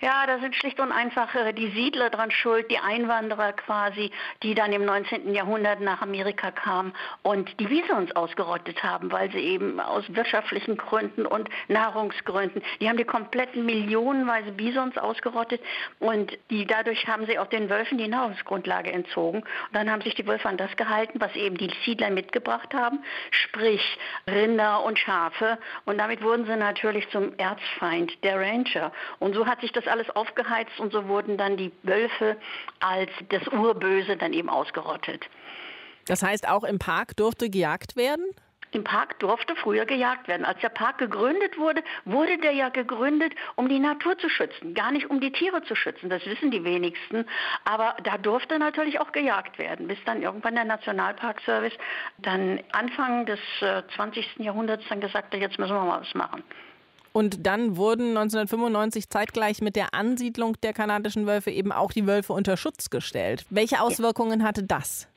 Ja, 0.01 0.25
da 0.27 0.39
sind 0.39 0.55
schlicht 0.55 0.79
und 0.79 0.91
einfach 0.91 1.33
äh, 1.35 1.53
die 1.53 1.69
Siedler 1.71 2.09
dran 2.09 2.31
schuld, 2.31 2.69
die 2.69 2.79
Einwanderer 2.79 3.53
quasi, 3.53 4.11
die 4.41 4.55
dann 4.55 4.73
im 4.73 4.85
19. 4.85 5.33
Jahrhundert 5.33 5.81
nach 5.81 6.01
Amerika 6.01 6.51
kamen 6.51 6.93
und 7.21 7.59
die 7.59 7.69
Visons 7.69 8.15
ausgerottet 8.15 8.83
haben, 8.83 9.11
weil 9.11 9.31
sie 9.31 9.39
eben 9.39 9.79
aus 9.79 10.03
wirtschaftlichen 10.09 10.77
Gründen 10.77 11.25
und 11.25 11.49
Nahrungsgründen, 11.67 12.61
die 12.79 12.89
haben 12.89 12.97
die 12.97 13.03
kompletten 13.03 13.65
millionenweise 13.65 14.51
Bisons 14.51 14.97
ausgerottet 14.97 15.61
und 15.99 16.37
die, 16.49 16.65
dadurch 16.65 17.07
haben 17.07 17.25
sie 17.25 17.39
auch 17.39 17.47
den 17.47 17.69
Wölfen 17.69 17.97
die 17.97 18.07
Nahrungsgrundlage 18.07 18.91
entzogen. 18.91 19.39
Und 19.39 19.73
dann 19.73 19.89
haben 19.89 20.01
sich 20.01 20.15
die 20.15 20.27
Wölfe 20.27 20.49
an 20.49 20.57
das 20.57 20.75
gehalten, 20.75 21.19
was 21.19 21.35
eben 21.35 21.57
die 21.57 21.71
Siedler 21.85 22.09
mitgebracht 22.09 22.73
haben, 22.73 23.03
sprich 23.31 23.81
Rinder 24.27 24.83
und 24.83 24.99
Schafe. 24.99 25.57
Und 25.85 25.97
damit 25.97 26.21
wurden 26.21 26.45
sie 26.45 26.55
natürlich 26.55 27.09
zum 27.09 27.37
Erzfeind 27.37 28.23
der 28.23 28.39
Ranger. 28.39 28.91
Und 29.19 29.33
so 29.33 29.45
sich 29.61 29.71
das 29.71 29.87
alles 29.87 30.09
aufgeheizt 30.09 30.79
und 30.79 30.91
so 30.91 31.07
wurden 31.07 31.37
dann 31.37 31.57
die 31.57 31.71
Wölfe 31.83 32.37
als 32.79 33.11
das 33.29 33.47
Urböse 33.47 34.17
dann 34.17 34.33
eben 34.33 34.49
ausgerottet. 34.49 35.27
Das 36.05 36.21
heißt, 36.21 36.47
auch 36.47 36.63
im 36.63 36.79
Park 36.79 37.15
durfte 37.15 37.49
gejagt 37.49 37.95
werden? 37.95 38.25
Im 38.73 38.83
Park 38.83 39.19
durfte 39.19 39.55
früher 39.55 39.85
gejagt 39.85 40.27
werden. 40.27 40.45
Als 40.45 40.59
der 40.61 40.69
Park 40.69 40.97
gegründet 40.97 41.59
wurde, 41.59 41.83
wurde 42.05 42.39
der 42.39 42.53
ja 42.53 42.69
gegründet, 42.69 43.33
um 43.55 43.69
die 43.69 43.77
Natur 43.77 44.17
zu 44.17 44.29
schützen, 44.29 44.73
gar 44.73 44.91
nicht 44.91 45.11
um 45.11 45.21
die 45.21 45.31
Tiere 45.31 45.61
zu 45.61 45.75
schützen. 45.75 46.09
Das 46.09 46.25
wissen 46.25 46.49
die 46.49 46.63
wenigsten. 46.63 47.25
Aber 47.65 47.95
da 48.03 48.17
durfte 48.17 48.57
natürlich 48.57 48.99
auch 48.99 49.11
gejagt 49.11 49.59
werden, 49.59 49.87
bis 49.87 49.99
dann 50.05 50.23
irgendwann 50.23 50.55
der 50.55 50.65
Nationalparkservice 50.65 51.77
dann 52.17 52.61
Anfang 52.71 53.27
des 53.27 53.39
20. 53.95 54.39
Äh, 54.39 54.43
Jahrhunderts 54.43 54.83
dann 54.89 55.01
gesagt 55.01 55.33
hat, 55.33 55.39
jetzt 55.39 55.59
müssen 55.59 55.75
wir 55.75 55.83
mal 55.83 56.01
was 56.01 56.15
machen. 56.15 56.43
Und 57.13 57.45
dann 57.45 57.77
wurden 57.77 58.17
1995 58.17 59.09
zeitgleich 59.09 59.61
mit 59.61 59.75
der 59.75 59.93
Ansiedlung 59.93 60.59
der 60.61 60.73
kanadischen 60.73 61.27
Wölfe 61.27 61.51
eben 61.51 61.71
auch 61.71 61.91
die 61.91 62.07
Wölfe 62.07 62.33
unter 62.33 62.57
Schutz 62.57 62.89
gestellt. 62.89 63.45
Welche 63.49 63.81
Auswirkungen 63.81 64.43
hatte 64.43 64.63
das? 64.63 65.07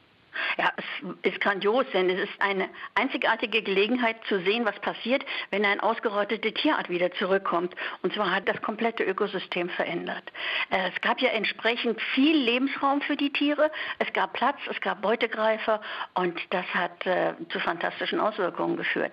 Ja, 0.59 0.71
es 0.77 1.33
ist 1.33 1.41
grandios, 1.41 1.87
denn 1.93 2.11
es 2.11 2.29
ist 2.29 2.41
eine 2.41 2.69
einzigartige 2.95 3.63
Gelegenheit 3.63 4.17
zu 4.29 4.41
sehen, 4.43 4.65
was 4.65 4.79
passiert, 4.81 5.25
wenn 5.51 5.65
eine 5.65 5.83
ausgerottete 5.83 6.53
Tierart 6.53 6.89
wieder 6.89 7.11
zurückkommt. 7.13 7.75
Und 8.03 8.13
zwar 8.13 8.31
hat 8.31 8.49
das 8.49 8.61
komplette 8.63 9.03
Ökosystem 9.03 9.69
verändert. 9.71 10.25
Äh, 10.71 10.91
es 10.95 11.01
gab 11.01 11.21
ja 11.21 11.31
entsprechend 11.31 12.01
viel 12.15 12.37
Lebensraum 12.37 13.01
für 13.03 13.17
die 13.17 13.33
Tiere, 13.33 13.71
es 13.99 14.13
gab 14.13 14.35
Platz, 14.35 14.59
es 14.71 14.81
gab 14.81 15.03
Beutegreifer 15.03 15.81
und 16.15 16.39
das 16.51 16.67
hat 16.67 17.07
äh, 17.07 17.35
zu 17.51 17.61
fantastischen 17.61 18.21
Auswirkungen 18.21 18.77
geführt. 18.77 19.13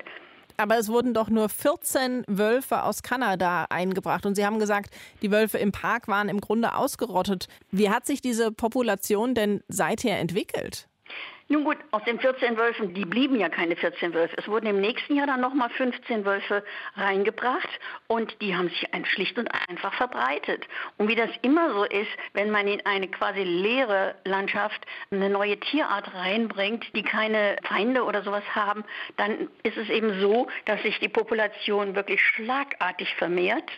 Aber 0.57 0.77
es 0.77 0.89
wurden 0.89 1.13
doch 1.13 1.29
nur 1.29 1.49
14 1.49 2.23
Wölfe 2.27 2.83
aus 2.83 3.03
Kanada 3.03 3.65
eingebracht. 3.69 4.25
Und 4.25 4.35
Sie 4.35 4.45
haben 4.45 4.59
gesagt, 4.59 4.93
die 5.21 5.31
Wölfe 5.31 5.57
im 5.57 5.71
Park 5.71 6.07
waren 6.07 6.29
im 6.29 6.41
Grunde 6.41 6.75
ausgerottet. 6.75 7.47
Wie 7.71 7.89
hat 7.89 8.05
sich 8.05 8.21
diese 8.21 8.51
Population 8.51 9.35
denn 9.35 9.61
seither 9.67 10.19
entwickelt? 10.19 10.87
Nun 11.49 11.65
gut, 11.65 11.77
aus 11.91 12.03
den 12.05 12.19
14 12.19 12.57
Wölfen, 12.57 12.93
die 12.93 13.05
blieben 13.05 13.35
ja 13.35 13.49
keine 13.49 13.75
14 13.75 14.13
Wölfe. 14.13 14.35
Es 14.37 14.47
wurden 14.47 14.65
im 14.65 14.79
nächsten 14.79 15.15
Jahr 15.15 15.27
dann 15.27 15.41
nochmal 15.41 15.69
15 15.71 16.23
Wölfe 16.25 16.63
reingebracht 16.95 17.67
und 18.07 18.41
die 18.41 18.55
haben 18.55 18.69
sich 18.69 18.87
schlicht 19.13 19.37
und 19.37 19.49
einfach 19.69 19.93
verbreitet. 19.93 20.65
Und 20.97 21.09
wie 21.09 21.15
das 21.15 21.29
immer 21.41 21.73
so 21.73 21.83
ist, 21.83 22.09
wenn 22.33 22.49
man 22.49 22.67
in 22.67 22.85
eine 22.85 23.09
quasi 23.09 23.43
leere 23.43 24.15
Landschaft 24.23 24.85
eine 25.11 25.29
neue 25.29 25.59
Tierart 25.59 26.13
reinbringt, 26.13 26.85
die 26.95 27.03
keine 27.03 27.57
Feinde 27.63 28.03
oder 28.03 28.23
sowas 28.23 28.43
haben, 28.55 28.85
dann 29.17 29.49
ist 29.63 29.77
es 29.77 29.89
eben 29.89 30.21
so, 30.21 30.47
dass 30.65 30.81
sich 30.81 30.97
die 30.99 31.09
Population 31.09 31.95
wirklich 31.95 32.21
schlagartig 32.21 33.13
vermehrt. 33.15 33.69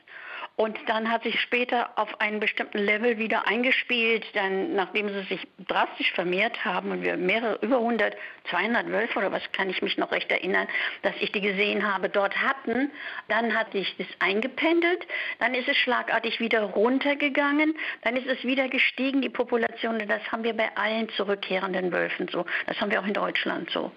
Und 0.57 0.77
dann 0.87 1.11
hat 1.11 1.23
sich 1.23 1.41
später 1.41 1.89
auf 1.97 2.21
einen 2.21 2.39
bestimmten 2.39 2.77
Level 2.77 3.17
wieder 3.17 3.45
eingespielt, 3.45 4.23
dann, 4.35 4.73
nachdem 4.73 5.09
sie 5.09 5.23
sich 5.23 5.45
drastisch 5.67 6.13
vermehrt 6.13 6.63
haben 6.63 6.91
und 6.91 7.03
wir 7.03 7.17
mehrere, 7.17 7.59
über 7.61 7.77
100, 7.77 8.15
200 8.49 8.89
Wölfe 8.89 9.19
oder 9.19 9.33
was 9.33 9.41
kann 9.51 9.69
ich 9.69 9.81
mich 9.81 9.97
noch 9.97 10.13
recht 10.13 10.31
erinnern, 10.31 10.67
dass 11.01 11.13
ich 11.19 11.33
die 11.33 11.41
gesehen 11.41 11.85
habe, 11.85 12.07
dort 12.07 12.37
hatten, 12.41 12.89
dann 13.27 13.53
hat 13.53 13.73
sich 13.73 13.95
das 13.97 14.07
eingependelt, 14.19 15.05
dann 15.39 15.53
ist 15.53 15.67
es 15.67 15.75
schlagartig 15.75 16.39
wieder 16.39 16.61
runtergegangen, 16.61 17.75
dann 18.03 18.15
ist 18.15 18.27
es 18.27 18.41
wieder 18.45 18.69
gestiegen, 18.69 19.21
die 19.21 19.29
Population, 19.29 19.99
das 20.07 20.31
haben 20.31 20.45
wir 20.45 20.55
bei 20.55 20.69
allen 20.77 21.09
zurückkehrenden 21.09 21.91
Wölfen 21.91 22.29
so, 22.29 22.45
das 22.65 22.79
haben 22.79 22.91
wir 22.91 23.01
auch 23.01 23.07
in 23.07 23.13
Deutschland 23.13 23.69
so. 23.71 23.91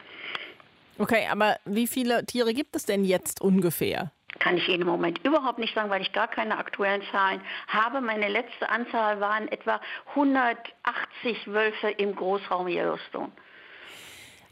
Okay, 0.99 1.29
aber 1.31 1.59
wie 1.65 1.87
viele 1.87 2.27
Tiere 2.27 2.53
gibt 2.53 2.75
es 2.75 2.85
denn 2.85 3.05
jetzt 3.05 3.41
ungefähr? 3.41 4.11
Kann 4.39 4.57
ich 4.57 4.69
Ihnen 4.69 4.83
im 4.83 4.89
Moment 4.89 5.25
überhaupt 5.25 5.59
nicht 5.59 5.75
sagen, 5.75 5.91
weil 5.91 6.03
ich 6.03 6.13
gar 6.13 6.29
keine 6.29 6.59
aktuellen 6.59 7.03
Zahlen 7.11 7.41
habe. 7.67 8.01
Meine 8.01 8.29
letzte 8.29 8.69
Anzahl 8.69 9.21
waren 9.21 9.49
etwa 9.49 9.81
180 10.11 11.49
Wölfe 11.49 11.89
im 11.91 12.15
Großraum 12.15 12.69
Yellowstone. 12.69 13.33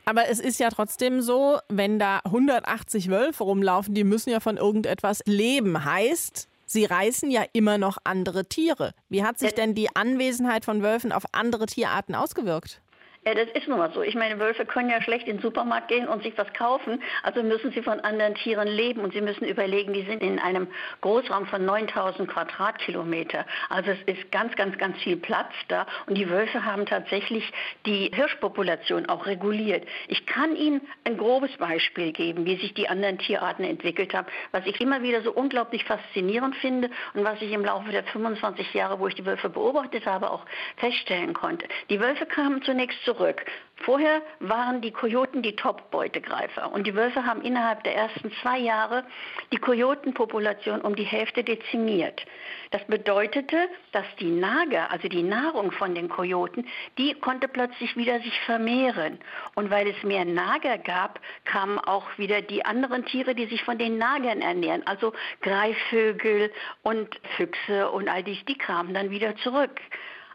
Aber 0.05 0.29
es 0.29 0.39
ist 0.39 0.61
ja 0.61 0.71
trotzdem 0.71 1.21
so, 1.21 1.59
wenn 1.69 1.99
da 1.99 2.21
180 2.25 3.11
Wölfe 3.11 3.43
rumlaufen, 3.43 3.93
die 3.93 4.05
müssen 4.05 4.31
ja 4.31 4.39
von 4.39 4.57
irgendetwas 4.57 5.21
leben. 5.27 5.85
Heißt, 5.85 6.49
sie 6.65 6.85
reißen 6.85 7.29
ja 7.31 7.45
immer 7.53 7.77
noch 7.77 7.99
andere 8.05 8.47
Tiere. 8.47 8.93
Wie 9.09 9.25
hat 9.25 9.41
sich 9.41 9.53
denn 9.55 9.75
die 9.75 9.95
Anwesenheit 9.97 10.65
von 10.65 10.83
Wölfen 10.83 11.11
auf 11.11 11.25
andere 11.33 11.67
Tierarten 11.67 12.15
ausgewirkt? 12.15 12.81
Ja, 13.27 13.35
das 13.35 13.49
ist 13.55 13.67
nun 13.67 13.79
mal 13.79 13.91
so. 13.91 14.03
Ich 14.03 14.15
meine, 14.15 14.39
Wölfe 14.39 14.65
können 14.65 14.89
ja 14.89 15.03
schlecht 15.03 15.27
in 15.27 15.39
den 15.39 15.43
Supermarkt 15.43 15.89
gehen 15.89 16.07
und 16.07 16.23
sich 16.23 16.39
was 16.39 16.53
kaufen. 16.53 17.03
Also 17.25 17.43
müssen 17.43 17.73
sie 17.73 17.83
von 17.83 17.99
anderen 17.99 18.37
Tieren 18.37 18.69
leben 18.69 19.01
und 19.01 19.15
sie 19.15 19.21
müssen 19.21 19.47
überlegen, 19.47 19.93
die 19.93 20.03
sind 20.03 20.23
in 20.23 20.39
einem 20.39 20.69
Großraum 21.01 21.47
von 21.47 21.65
9000 21.65 22.29
Quadratkilometer. 22.29 23.45
Also 23.69 23.91
es 23.91 23.99
ist 24.03 24.31
ganz, 24.31 24.55
ganz, 24.55 24.79
ganz 24.79 24.97
viel 24.99 25.17
Platz 25.17 25.51
da. 25.67 25.89
Und 26.07 26.17
die 26.17 26.31
Wölfe 26.31 26.65
haben 26.65 26.87
tatsächlich 26.87 27.53
die 27.85 28.13
Hirschpopulation 28.15 29.07
auch 29.07 29.27
reguliert. 29.27 29.89
Ich 30.07 30.25
kann 30.27 30.55
Ihnen 30.55 30.81
ein 31.03 31.17
grobes 31.17 31.51
Beispiel 31.57 32.13
geben, 32.13 32.47
wie 32.47 32.55
sich 32.59 32.75
die 32.75 32.89
anderen 32.89 33.19
Tierarten 33.19 33.65
entwickelt 33.65 34.15
haben, 34.15 34.29
was 34.53 34.65
ich 34.67 34.81
immer 34.81 35.03
wieder 35.03 35.23
so 35.23 35.33
unglaublich 35.33 35.83
faszinierend 35.83 36.55
finde 36.55 36.91
und 37.15 37.25
was 37.25 37.43
ich 37.43 37.51
im 37.51 37.65
Laufe 37.65 37.91
der 37.91 38.05
25 38.05 38.73
Jahre, 38.73 39.01
wo 39.01 39.09
ich 39.09 39.17
die 39.17 39.27
Wölfe 39.27 39.49
beobachtet 39.49 40.07
habe, 40.07 40.31
auch 40.31 40.47
feststellen 40.77 41.35
konnte. 41.35 41.67
Die 41.91 41.99
Wölfe 41.99 42.25
kamen 42.25 42.63
zunächst 42.63 43.03
zurück 43.05 43.16
zurück. 43.17 43.45
Vorher 43.85 44.23
waren 44.41 44.81
die 44.81 44.91
Kojoten 44.91 45.43
die 45.43 45.55
Top-Beutegreifer 45.55 46.73
und 46.73 46.87
die 46.87 46.95
Wölfe 46.95 47.27
haben 47.27 47.43
innerhalb 47.43 47.85
der 47.85 47.95
ersten 47.95 48.33
zwei 48.41 48.59
Jahre 48.59 49.05
die 49.53 49.59
Kojotenpopulation 49.59 50.81
um 50.81 50.97
die 50.97 51.05
Hälfte 51.05 51.45
dezimiert. 51.45 52.25
Das 52.71 52.83
bedeutete, 52.87 53.69
dass 53.93 54.07
die 54.19 54.31
Nager, 54.31 54.91
also 54.91 55.09
die 55.09 55.23
Nahrung 55.23 55.73
von 55.73 55.95
den 55.95 56.09
Kojoten, 56.09 56.67
die 56.97 57.15
konnte 57.15 57.49
plötzlich 57.49 57.97
wieder 57.97 58.19
sich 58.21 58.41
vermehren. 58.41 59.19
Und 59.55 59.71
weil 59.71 59.87
es 59.89 60.03
mehr 60.03 60.25
Nager 60.25 60.79
gab, 60.79 61.21
kamen 61.45 61.79
auch 61.79 62.07
wieder 62.17 62.41
die 62.41 62.65
anderen 62.65 63.05
Tiere, 63.05 63.35
die 63.35 63.47
sich 63.47 63.63
von 63.63 63.79
den 63.79 63.99
Nagern 63.99 64.41
ernähren, 64.41 64.87
also 64.87 65.13
Greifvögel 65.43 66.51
und 66.83 67.09
Füchse 67.37 67.91
und 67.91 68.09
all 68.09 68.23
dies, 68.23 68.43
die 68.47 68.57
kamen 68.57 68.95
dann 68.95 69.11
wieder 69.11 69.37
zurück. 69.37 69.81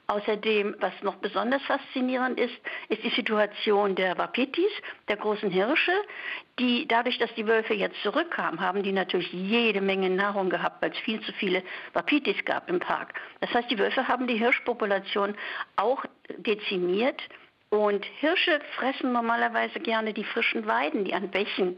Außerdem, 0.08 0.76
was 0.80 0.94
noch 1.04 1.16
besonders 1.16 1.62
faszinierend 1.64 2.40
ist, 2.40 2.54
ist 2.90 3.04
die 3.04 3.12
Situation 3.12 3.96
der 3.96 4.18
Wapitis, 4.18 4.72
der 5.08 5.18
großen 5.18 5.50
Hirsche, 5.50 5.94
die 6.60 6.86
dadurch, 6.88 7.18
dass 7.18 7.34
die 7.36 7.48
Wölfe 7.48 7.74
jetzt 7.74 8.02
zurückkamen, 8.04 8.60
haben 8.60 8.84
die 8.84 8.92
natürlich 8.92 9.32
jede 9.32 9.80
Menge 9.80 10.10
Nahrung 10.10 10.50
gehabt, 10.50 10.82
weil 10.82 10.92
es 10.92 10.98
viel 11.00 11.22
zu 11.22 11.32
viele 11.34 11.64
Wapitis 11.94 12.44
gab 12.46 12.70
im 12.70 12.80
Park. 12.80 13.14
Das 13.40 13.54
heißt, 13.54 13.72
die 13.72 13.80
Wölfe 13.80 14.08
haben 14.08 14.28
die 14.28 14.38
Hirschpopulation 14.38 15.36
auch 15.78 16.04
dezimiert. 16.38 17.22
Und 17.70 18.04
Hirsche 18.20 18.60
fressen 18.76 19.14
normalerweise 19.14 19.80
gerne 19.80 20.14
die 20.14 20.26
frischen 20.26 20.68
Weiden, 20.68 21.06
die 21.06 21.14
an 21.14 21.30
Bächen 21.30 21.78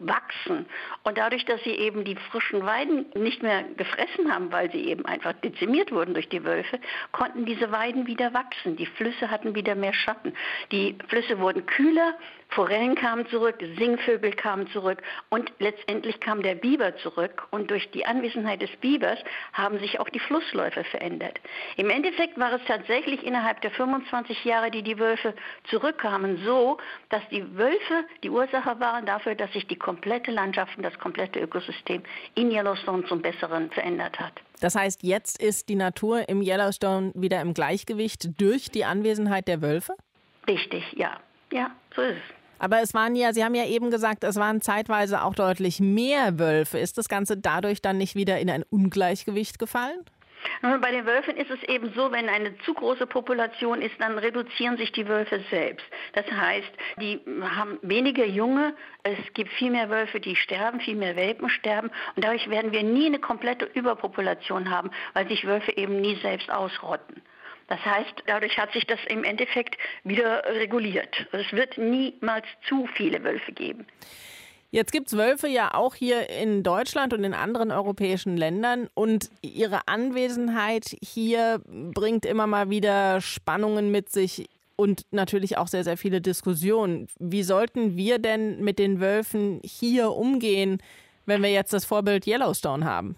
wachsen. 0.00 0.66
Und 1.02 1.18
dadurch, 1.18 1.44
dass 1.44 1.62
sie 1.62 1.70
eben 1.70 2.04
die 2.04 2.16
frischen 2.16 2.64
Weiden 2.64 3.06
nicht 3.14 3.42
mehr 3.42 3.64
gefressen 3.76 4.32
haben, 4.32 4.52
weil 4.52 4.70
sie 4.70 4.88
eben 4.88 5.04
einfach 5.06 5.32
dezimiert 5.34 5.92
wurden 5.92 6.14
durch 6.14 6.28
die 6.28 6.44
Wölfe, 6.44 6.78
konnten 7.12 7.44
diese 7.44 7.70
Weiden 7.72 8.06
wieder 8.06 8.34
wachsen. 8.34 8.76
Die 8.76 8.86
Flüsse 8.86 9.30
hatten 9.30 9.54
wieder 9.54 9.74
mehr 9.74 9.94
Schatten. 9.94 10.34
Die 10.72 10.96
Flüsse 11.08 11.38
wurden 11.38 11.66
kühler, 11.66 12.14
Forellen 12.54 12.94
kamen 12.94 13.26
zurück, 13.28 13.56
Singvögel 13.76 14.32
kamen 14.32 14.68
zurück 14.68 15.02
und 15.28 15.52
letztendlich 15.58 16.20
kam 16.20 16.42
der 16.42 16.54
Biber 16.54 16.96
zurück. 16.98 17.46
Und 17.50 17.70
durch 17.70 17.90
die 17.90 18.06
Anwesenheit 18.06 18.62
des 18.62 18.70
Bibers 18.80 19.18
haben 19.52 19.78
sich 19.80 19.98
auch 19.98 20.08
die 20.08 20.20
Flussläufe 20.20 20.84
verändert. 20.84 21.40
Im 21.76 21.90
Endeffekt 21.90 22.38
war 22.38 22.52
es 22.52 22.62
tatsächlich 22.66 23.24
innerhalb 23.24 23.60
der 23.62 23.72
25 23.72 24.44
Jahre, 24.44 24.70
die 24.70 24.82
die 24.82 24.98
Wölfe 24.98 25.34
zurückkamen, 25.68 26.42
so, 26.44 26.78
dass 27.08 27.22
die 27.30 27.56
Wölfe 27.56 28.04
die 28.22 28.30
Ursache 28.30 28.78
waren 28.78 29.04
dafür, 29.04 29.34
dass 29.34 29.52
sich 29.52 29.66
die 29.66 29.76
komplette 29.76 30.30
Landschaft 30.30 30.76
und 30.76 30.84
das 30.84 30.98
komplette 30.98 31.40
Ökosystem 31.40 32.02
in 32.34 32.50
Yellowstone 32.50 33.04
zum 33.06 33.20
Besseren 33.20 33.70
verändert 33.70 34.18
hat. 34.20 34.32
Das 34.60 34.76
heißt, 34.76 35.02
jetzt 35.02 35.42
ist 35.42 35.68
die 35.68 35.74
Natur 35.74 36.28
im 36.28 36.40
Yellowstone 36.40 37.12
wieder 37.14 37.40
im 37.40 37.52
Gleichgewicht 37.52 38.40
durch 38.40 38.70
die 38.70 38.84
Anwesenheit 38.84 39.48
der 39.48 39.60
Wölfe? 39.60 39.94
Richtig, 40.46 40.84
ja. 40.92 41.18
Ja, 41.52 41.70
so 41.94 42.02
ist 42.02 42.16
es. 42.16 42.33
Aber 42.58 42.80
es 42.80 42.94
waren 42.94 43.16
ja, 43.16 43.32
Sie 43.32 43.44
haben 43.44 43.54
ja 43.54 43.66
eben 43.66 43.90
gesagt, 43.90 44.24
es 44.24 44.36
waren 44.36 44.60
zeitweise 44.60 45.22
auch 45.22 45.34
deutlich 45.34 45.80
mehr 45.80 46.38
Wölfe. 46.38 46.78
Ist 46.78 46.98
das 46.98 47.08
Ganze 47.08 47.36
dadurch 47.36 47.82
dann 47.82 47.98
nicht 47.98 48.14
wieder 48.14 48.38
in 48.38 48.50
ein 48.50 48.64
Ungleichgewicht 48.70 49.58
gefallen? 49.58 50.04
Bei 50.62 50.90
den 50.90 51.06
Wölfen 51.06 51.36
ist 51.36 51.50
es 51.50 51.62
eben 51.64 51.92
so, 51.94 52.12
wenn 52.12 52.28
eine 52.28 52.56
zu 52.58 52.74
große 52.74 53.06
Population 53.06 53.80
ist, 53.80 53.94
dann 53.98 54.18
reduzieren 54.18 54.76
sich 54.76 54.92
die 54.92 55.08
Wölfe 55.08 55.42
selbst. 55.50 55.86
Das 56.12 56.30
heißt, 56.30 56.70
die 57.00 57.20
haben 57.42 57.78
weniger 57.82 58.26
Junge, 58.26 58.74
es 59.02 59.18
gibt 59.34 59.50
viel 59.52 59.70
mehr 59.70 59.90
Wölfe, 59.90 60.20
die 60.20 60.36
sterben, 60.36 60.80
viel 60.80 60.96
mehr 60.96 61.16
Welpen 61.16 61.48
sterben 61.48 61.90
und 62.16 62.24
dadurch 62.24 62.48
werden 62.50 62.72
wir 62.72 62.82
nie 62.82 63.06
eine 63.06 63.18
komplette 63.18 63.64
Überpopulation 63.66 64.70
haben, 64.70 64.90
weil 65.12 65.28
sich 65.28 65.46
Wölfe 65.46 65.76
eben 65.76 66.00
nie 66.00 66.16
selbst 66.16 66.50
ausrotten. 66.50 67.22
Das 67.68 67.80
heißt, 67.84 68.24
dadurch 68.26 68.58
hat 68.58 68.72
sich 68.72 68.86
das 68.86 68.98
im 69.08 69.24
Endeffekt 69.24 69.76
wieder 70.04 70.44
reguliert. 70.46 71.26
Es 71.32 71.50
wird 71.52 71.78
niemals 71.78 72.46
zu 72.68 72.86
viele 72.94 73.22
Wölfe 73.24 73.52
geben. 73.52 73.86
Jetzt 74.70 74.90
gibt 74.90 75.06
es 75.06 75.16
Wölfe 75.16 75.46
ja 75.46 75.72
auch 75.72 75.94
hier 75.94 76.28
in 76.28 76.64
Deutschland 76.64 77.12
und 77.12 77.22
in 77.22 77.32
anderen 77.32 77.70
europäischen 77.70 78.36
Ländern 78.36 78.88
und 78.94 79.30
ihre 79.40 79.86
Anwesenheit 79.86 80.96
hier 81.00 81.60
bringt 81.68 82.26
immer 82.26 82.48
mal 82.48 82.70
wieder 82.70 83.20
Spannungen 83.20 83.92
mit 83.92 84.10
sich 84.10 84.48
und 84.74 85.02
natürlich 85.12 85.58
auch 85.58 85.68
sehr, 85.68 85.84
sehr 85.84 85.96
viele 85.96 86.20
Diskussionen. 86.20 87.06
Wie 87.20 87.44
sollten 87.44 87.96
wir 87.96 88.18
denn 88.18 88.64
mit 88.64 88.80
den 88.80 89.00
Wölfen 89.00 89.60
hier 89.64 90.10
umgehen, 90.10 90.82
wenn 91.24 91.40
wir 91.40 91.50
jetzt 91.50 91.72
das 91.72 91.84
Vorbild 91.84 92.26
Yellowstone 92.26 92.84
haben? 92.84 93.14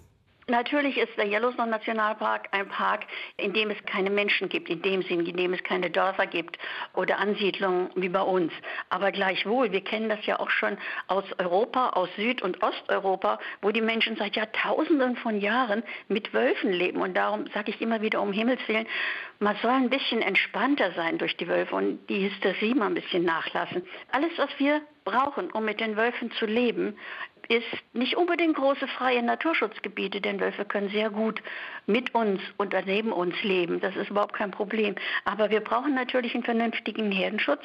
Natürlich 0.49 0.97
ist 0.97 1.17
der 1.17 1.27
Yellowstone 1.27 1.73
Nationalpark 1.73 2.47
ein 2.53 2.69
Park, 2.69 3.07
in 3.37 3.53
dem 3.53 3.69
es 3.69 3.85
keine 3.85 4.11
Menschen 4.11 4.49
gibt, 4.49 4.69
in 4.69 4.81
dem 4.81 5.03
Sinn, 5.03 5.27
in 5.27 5.37
dem 5.37 5.53
es 5.53 5.63
keine 5.65 5.91
Dörfer 5.91 6.29
gibt 6.29 6.57
oder 6.95 7.19
Ansiedlungen 7.19 7.91
wie 7.97 8.09
bei 8.09 8.21
uns. 8.21 8.53
Aber 8.89 9.11
gleichwohl, 9.11 9.73
wir 9.73 9.81
kennen 9.83 10.09
das 10.09 10.25
ja 10.25 10.39
auch 10.39 10.51
schon 10.51 10.79
aus 11.09 11.25
Europa, 11.39 11.89
aus 11.91 12.09
Süd- 12.15 12.43
und 12.43 12.63
Osteuropa, 12.63 13.41
wo 13.61 13.73
die 13.73 13.81
Menschen 13.81 14.15
seit 14.15 14.37
Jahrtausenden 14.37 15.17
von 15.17 15.41
Jahren 15.41 15.83
mit 16.07 16.33
Wölfen 16.33 16.71
leben. 16.71 17.01
Und 17.01 17.15
darum 17.15 17.49
sage 17.53 17.73
ich 17.73 17.81
immer 17.81 18.01
wieder 18.01 18.23
um 18.23 18.33
Himmels 18.33 18.61
Willen, 18.69 18.87
man 19.39 19.57
soll 19.63 19.71
ein 19.71 19.91
bisschen 19.91 20.23
entspannter 20.23 20.93
sein 20.93 21.19
durch 21.19 21.37
die 21.37 21.49
Wölfe 21.49 21.75
und 21.75 22.07
die 22.09 22.29
Hysterie 22.29 22.75
mal 22.75 22.87
ein 22.87 22.95
bisschen 22.95 23.25
nachlassen. 23.25 23.83
Alles, 24.13 24.31
was 24.37 24.51
wir 24.59 24.81
brauchen, 25.05 25.51
um 25.53 25.65
mit 25.65 25.81
den 25.81 25.97
Wölfen 25.97 26.31
zu 26.33 26.47
leben, 26.47 26.97
ist 27.49 27.67
nicht 27.93 28.17
unbedingt 28.17 28.57
große 28.57 28.89
freie 28.89 29.23
Naturschutzgebiete, 29.23 30.21
denn 30.21 30.41
Wölfe 30.41 30.65
können 30.65 30.89
sehr 30.89 31.11
gut 31.11 31.41
mit 31.87 32.15
uns 32.15 32.41
und 32.57 32.75
neben 32.87 33.13
uns 33.13 33.41
leben. 33.43 33.81
Das 33.81 33.95
ist 33.97 34.11
überhaupt 34.11 34.35
kein 34.35 34.51
Problem. 34.51 34.97
Aber 35.25 35.51
wir 35.51 35.61
brauchen 35.61 35.95
natürlich 35.95 36.35
einen 36.35 36.45
vernünftigen 36.45 37.13
Herdenschutz 37.13 37.63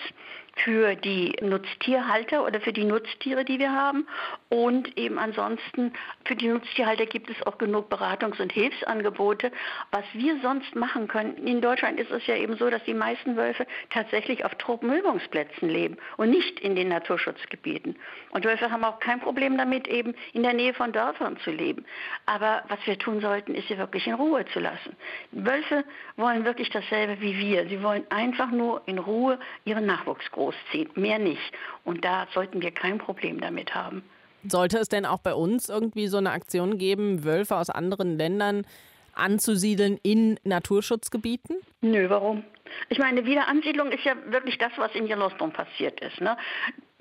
für 0.63 0.95
die 0.95 1.35
Nutztierhalter 1.41 2.45
oder 2.45 2.59
für 2.61 2.73
die 2.73 2.83
Nutztiere, 2.83 3.45
die 3.45 3.57
wir 3.57 3.71
haben. 3.71 4.07
Und 4.49 4.97
eben 4.97 5.17
ansonsten 5.17 5.93
für 6.25 6.35
die 6.35 6.49
Nutztierhalter 6.49 7.05
gibt 7.05 7.29
es 7.29 7.47
auch 7.47 7.57
genug 7.57 7.91
Beratungs- 7.91 8.41
und 8.41 8.51
Hilfsangebote. 8.51 9.51
Was 9.91 10.05
wir 10.13 10.39
sonst 10.41 10.75
machen 10.75 11.07
können, 11.07 11.37
in 11.61 11.67
Deutschland 11.67 11.99
ist 11.99 12.11
es 12.11 12.25
ja 12.27 12.35
eben 12.35 12.57
so, 12.57 12.69
dass 12.69 12.83
die 12.83 12.93
meisten 12.93 13.37
Wölfe 13.37 13.65
tatsächlich 13.89 14.43
auf 14.43 14.55
Tropenübungsplätzen 14.55 15.69
leben 15.69 15.97
und 16.17 16.29
nicht 16.29 16.59
in 16.59 16.75
den 16.75 16.89
Naturschutzgebieten. 16.89 17.95
Und 18.31 18.45
Wölfe 18.45 18.71
haben 18.71 18.83
auch 18.83 18.99
kein 18.99 19.19
Problem 19.19 19.57
damit, 19.57 19.87
eben 19.87 20.13
in 20.33 20.43
der 20.43 20.53
Nähe 20.53 20.73
von 20.73 20.91
Dörfern 20.91 21.37
zu 21.43 21.51
leben. 21.51 21.85
Aber 22.25 22.63
was 22.67 22.79
wir 22.85 22.97
tun 22.97 23.21
sollten, 23.21 23.55
ist 23.55 23.67
sie 23.67 23.77
wirklich 23.77 24.07
in 24.07 24.15
Ruhe 24.15 24.45
zu 24.51 24.59
lassen. 24.59 24.95
Wölfe 25.31 25.83
wollen 26.17 26.45
wirklich 26.45 26.69
dasselbe 26.69 27.21
wie 27.21 27.37
wir. 27.37 27.67
Sie 27.67 27.81
wollen 27.81 28.03
einfach 28.09 28.51
nur 28.51 28.81
in 28.85 28.97
Ruhe 28.97 29.39
ihren 29.63 29.85
Nachwuchs 29.85 30.29
großziehen 30.31 30.41
großziehen, 30.41 30.89
mehr 30.95 31.19
nicht. 31.19 31.51
Und 31.83 32.03
da 32.03 32.27
sollten 32.33 32.61
wir 32.61 32.71
kein 32.71 32.97
Problem 32.97 33.39
damit 33.39 33.73
haben. 33.75 34.03
Sollte 34.47 34.79
es 34.79 34.89
denn 34.89 35.05
auch 35.05 35.19
bei 35.19 35.35
uns 35.35 35.69
irgendwie 35.69 36.07
so 36.07 36.17
eine 36.17 36.31
Aktion 36.31 36.77
geben, 36.77 37.23
Wölfe 37.23 37.55
aus 37.55 37.69
anderen 37.69 38.17
Ländern 38.17 38.65
anzusiedeln 39.13 39.99
in 40.03 40.39
Naturschutzgebieten? 40.43 41.57
Nö, 41.81 42.09
warum? 42.09 42.43
Ich 42.89 42.99
meine, 42.99 43.25
Wiederansiedlung 43.25 43.91
ist 43.91 44.03
ja 44.03 44.15
wirklich 44.27 44.57
das, 44.57 44.71
was 44.77 44.93
in 44.95 45.07
Yellowstone 45.07 45.51
passiert 45.51 45.99
ist. 46.01 46.21
Ne? 46.21 46.37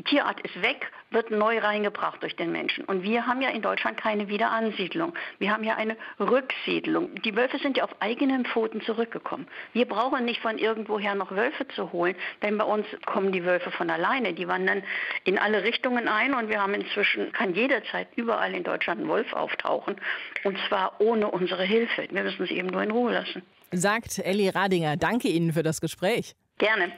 Tierart 0.04 0.40
ist 0.40 0.62
weg, 0.62 0.90
wird 1.10 1.30
neu 1.30 1.58
reingebracht 1.58 2.22
durch 2.22 2.36
den 2.36 2.52
Menschen. 2.52 2.84
Und 2.84 3.02
wir 3.02 3.26
haben 3.26 3.42
ja 3.42 3.50
in 3.50 3.62
Deutschland 3.62 3.96
keine 3.96 4.28
Wiederansiedlung. 4.28 5.14
Wir 5.38 5.52
haben 5.52 5.64
ja 5.64 5.76
eine 5.76 5.96
Rücksiedlung. 6.18 7.14
Die 7.22 7.34
Wölfe 7.36 7.58
sind 7.58 7.76
ja 7.76 7.84
auf 7.84 8.00
eigenen 8.00 8.44
Pfoten 8.44 8.80
zurückgekommen. 8.82 9.48
Wir 9.72 9.86
brauchen 9.86 10.24
nicht 10.24 10.40
von 10.40 10.58
irgendwoher 10.58 11.14
noch 11.14 11.30
Wölfe 11.32 11.66
zu 11.68 11.92
holen, 11.92 12.14
denn 12.42 12.58
bei 12.58 12.64
uns 12.64 12.86
kommen 13.06 13.32
die 13.32 13.44
Wölfe 13.44 13.70
von 13.70 13.90
alleine. 13.90 14.32
Die 14.32 14.46
wandern 14.48 14.82
in 15.24 15.38
alle 15.38 15.62
Richtungen 15.62 16.08
ein 16.08 16.34
und 16.34 16.48
wir 16.48 16.62
haben 16.62 16.74
inzwischen, 16.74 17.32
kann 17.32 17.54
jederzeit 17.54 18.08
überall 18.16 18.54
in 18.54 18.64
Deutschland 18.64 19.00
ein 19.00 19.08
Wolf 19.08 19.32
auftauchen. 19.32 19.96
Und 20.44 20.58
zwar 20.68 21.00
ohne 21.00 21.30
unsere 21.30 21.64
Hilfe. 21.64 22.06
Wir 22.10 22.22
müssen 22.22 22.46
sie 22.46 22.56
eben 22.56 22.68
nur 22.68 22.82
in 22.82 22.90
Ruhe 22.90 23.12
lassen. 23.12 23.42
Sagt 23.72 24.18
Elli 24.18 24.48
Radinger. 24.48 24.96
Danke 24.96 25.28
Ihnen 25.28 25.52
für 25.52 25.62
das 25.62 25.80
Gespräch. 25.80 26.34
Gerne. 26.58 26.92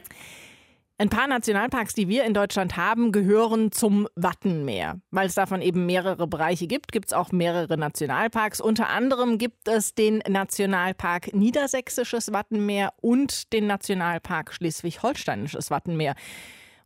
Ein 0.99 1.09
paar 1.09 1.27
Nationalparks, 1.27 1.95
die 1.95 2.09
wir 2.09 2.25
in 2.25 2.35
Deutschland 2.35 2.77
haben, 2.77 3.13
gehören 3.13 3.73
zum 3.73 4.07
Wattenmeer. 4.15 5.01
Weil 5.11 5.27
es 5.27 5.35
davon 5.35 5.63
eben 5.63 5.87
mehrere 5.87 6.29
Bereiche 6.29 6.67
gibt, 6.67 6.93
gibt 6.93 7.07
es 7.07 7.13
auch 7.13 7.33
mehrere 7.33 7.77
Nationalparks. 7.77 8.61
Unter 8.61 8.89
anderem 8.89 9.39
gibt 9.39 9.69
es 9.69 9.95
den 9.95 10.23
Nationalpark 10.29 11.35
Niedersächsisches 11.35 12.33
Wattenmeer 12.33 12.93
und 13.01 13.53
den 13.53 13.67
Nationalpark 13.67 14.55
Schleswig-Holsteinisches 14.55 15.71
Wattenmeer. 15.71 16.15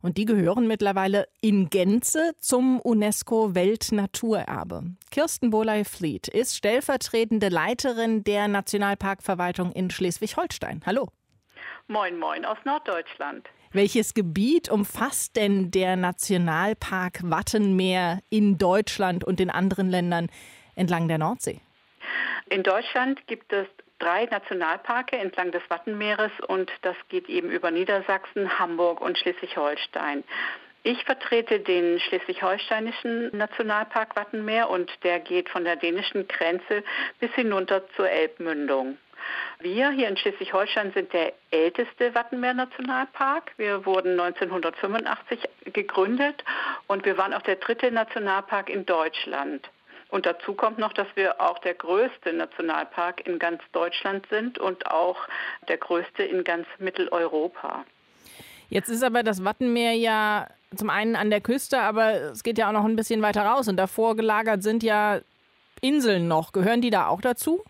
Und 0.01 0.17
die 0.17 0.25
gehören 0.25 0.67
mittlerweile 0.67 1.27
in 1.41 1.69
Gänze 1.69 2.33
zum 2.39 2.79
UNESCO-Weltnaturerbe. 2.79 4.83
Kirsten 5.11 5.49
Boley-Fleet 5.49 6.27
ist 6.27 6.55
stellvertretende 6.55 7.49
Leiterin 7.49 8.23
der 8.23 8.47
Nationalparkverwaltung 8.47 9.71
in 9.73 9.89
Schleswig-Holstein. 9.89 10.81
Hallo. 10.85 11.09
Moin, 11.87 12.17
moin 12.17 12.45
aus 12.45 12.57
Norddeutschland. 12.63 13.47
Welches 13.71 14.13
Gebiet 14.13 14.69
umfasst 14.69 15.35
denn 15.35 15.71
der 15.71 15.95
Nationalpark 15.95 17.19
Wattenmeer 17.23 18.19
in 18.29 18.57
Deutschland 18.57 19.23
und 19.23 19.39
in 19.39 19.49
anderen 19.49 19.89
Ländern 19.89 20.29
entlang 20.75 21.07
der 21.07 21.17
Nordsee? 21.17 21.59
In 22.49 22.63
Deutschland 22.63 23.25
gibt 23.27 23.51
es 23.51 23.67
drei 23.99 24.25
Nationalparke 24.25 25.17
entlang 25.17 25.51
des 25.51 25.61
Wattenmeeres 25.69 26.31
und 26.47 26.71
das 26.81 26.95
geht 27.09 27.27
eben 27.27 27.49
über 27.49 27.71
Niedersachsen, 27.71 28.57
Hamburg 28.57 29.01
und 29.01 29.17
Schleswig-Holstein. 29.17 30.23
Ich 30.83 31.03
vertrete 31.03 31.59
den 31.59 31.99
schleswig-holsteinischen 31.99 33.35
Nationalpark 33.35 34.15
Wattenmeer 34.15 34.69
und 34.69 34.89
der 35.03 35.19
geht 35.19 35.49
von 35.49 35.65
der 35.65 35.75
dänischen 35.75 36.27
Grenze 36.29 36.83
bis 37.19 37.33
hinunter 37.33 37.83
zur 37.97 38.09
Elbmündung. 38.09 38.97
Wir 39.59 39.91
hier 39.91 40.07
in 40.07 40.17
Schleswig-Holstein 40.17 40.91
sind 40.93 41.11
der 41.13 41.33
älteste 41.51 42.13
Wattenmeer-Nationalpark. 42.13 43.51
Wir 43.57 43.85
wurden 43.85 44.19
1985 44.19 45.39
gegründet 45.73 46.43
und 46.87 47.05
wir 47.05 47.17
waren 47.17 47.33
auch 47.33 47.41
der 47.41 47.55
dritte 47.55 47.91
Nationalpark 47.91 48.69
in 48.69 48.85
Deutschland. 48.85 49.69
Und 50.09 50.25
dazu 50.25 50.53
kommt 50.53 50.77
noch, 50.77 50.93
dass 50.93 51.07
wir 51.15 51.41
auch 51.41 51.59
der 51.59 51.73
größte 51.73 52.31
Nationalpark 52.33 53.27
in 53.27 53.39
ganz 53.39 53.61
Deutschland 53.73 54.25
sind 54.29 54.57
und 54.57 54.89
auch 54.89 55.17
der 55.67 55.77
größte 55.77 56.23
in 56.23 56.43
ganz 56.43 56.65
Mitteleuropa. 56.79 57.83
Jetzt 58.69 58.89
ist 58.89 59.03
aber 59.03 59.23
das 59.23 59.43
Wattenmeer 59.43 59.93
ja 59.93 60.47
zum 60.75 60.89
einen 60.89 61.15
an 61.15 61.29
der 61.29 61.41
Küste, 61.41 61.79
aber 61.79 62.31
es 62.31 62.43
geht 62.43 62.57
ja 62.57 62.67
auch 62.67 62.73
noch 62.73 62.85
ein 62.85 62.95
bisschen 62.95 63.21
weiter 63.21 63.43
raus 63.43 63.67
und 63.67 63.77
davor 63.77 64.15
gelagert 64.15 64.63
sind 64.63 64.83
ja 64.83 65.19
Inseln 65.81 66.27
noch. 66.27 66.51
Gehören 66.51 66.81
die 66.81 66.89
da 66.89 67.07
auch 67.07 67.21
dazu? 67.21 67.63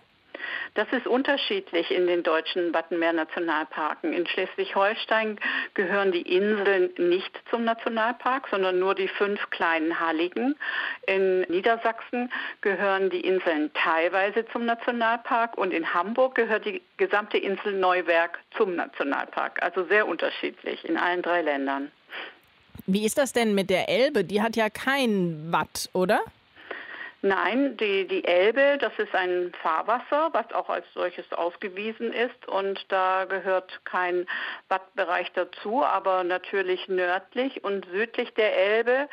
Das 0.73 0.88
ist 0.91 1.08
unterschiedlich 1.08 1.91
in 1.91 2.08
den 2.08 2.23
deutschen 2.23 2.73
Wattenmeer-Nationalparken. 2.73 4.13
In 4.13 4.28
Schleswig-Holstein 4.28 5.39
gehören 5.73 6.12
die 6.12 6.21
Inseln 6.21 6.89
nicht 6.97 7.32
zum 7.50 7.63
Nationalpark, 7.63 8.47
sondern 8.50 8.80
nur 8.80 8.95
die 8.95 9.08
fünf 9.08 9.50
kleinen 9.50 10.00
Halligen. 10.00 10.56
In 11.06 11.41
Niedersachsen 11.41 12.32
gehören 12.62 13.10
die 13.10 13.21
Inseln 13.21 13.71
teilweise 13.73 14.45
zum 14.47 14.65
Nationalpark 14.65 15.58
und 15.58 15.73
in 15.73 15.93
Hamburg 15.93 16.36
gehört 16.36 16.65
die 16.65 16.82
gesamte 16.97 17.38
Insel 17.38 17.73
Neuwerk 17.73 18.39
zum 18.56 18.76
Nationalpark. 18.76 19.62
Also 19.62 19.86
sehr 19.86 20.08
unterschiedlich 20.08 20.84
in 20.86 20.97
allen 20.97 21.21
drei 21.21 21.41
Ländern. 21.41 21.91
Wie 22.86 23.06
ist 23.06 23.17
das 23.17 23.34
denn 23.34 23.54
mit 23.54 23.69
der 23.69 23.89
Elbe? 23.89 24.23
Die 24.23 24.41
hat 24.41 24.56
ja 24.56 24.69
kein 24.69 25.52
Watt, 25.52 25.89
oder? 25.93 26.21
Nein, 27.23 27.77
die, 27.77 28.08
die 28.08 28.23
Elbe, 28.23 28.77
das 28.80 28.93
ist 28.97 29.13
ein 29.15 29.51
Fahrwasser, 29.63 30.30
was 30.34 30.51
auch 30.53 30.69
als 30.69 30.86
solches 30.93 31.32
ausgewiesen 31.34 32.13
ist 32.13 32.47
und 32.47 32.86
da 32.89 33.25
gehört 33.25 33.82
kein 33.86 34.27
Wattbereich 34.69 35.32
dazu, 35.34 35.84
aber 35.84 36.23
natürlich 36.23 36.88
nördlich 36.88 37.63
und 37.63 37.88
südlich 37.91 38.34
der 38.36 38.56
Elbe 38.56 39.10